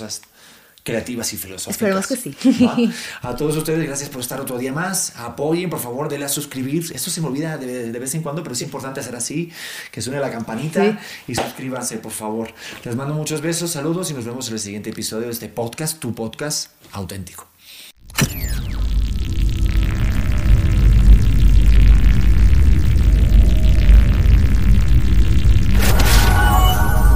[0.83, 1.75] creativas y filosóficas.
[1.75, 2.91] Esperemos que sí.
[3.21, 5.15] A todos ustedes, gracias por estar otro día más.
[5.17, 6.91] Apoyen, por favor, denle a suscribir.
[6.93, 9.51] Esto se me olvida de, vez en cuando, pero es importante hacer así,
[9.91, 12.51] que suene la campanita y suscríbanse, por favor.
[12.83, 15.99] Les mando muchos besos, saludos y nos vemos en el siguiente episodio de este podcast,
[15.99, 17.47] tu podcast auténtico.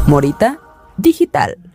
[0.08, 0.60] Morita
[0.98, 1.75] Digital.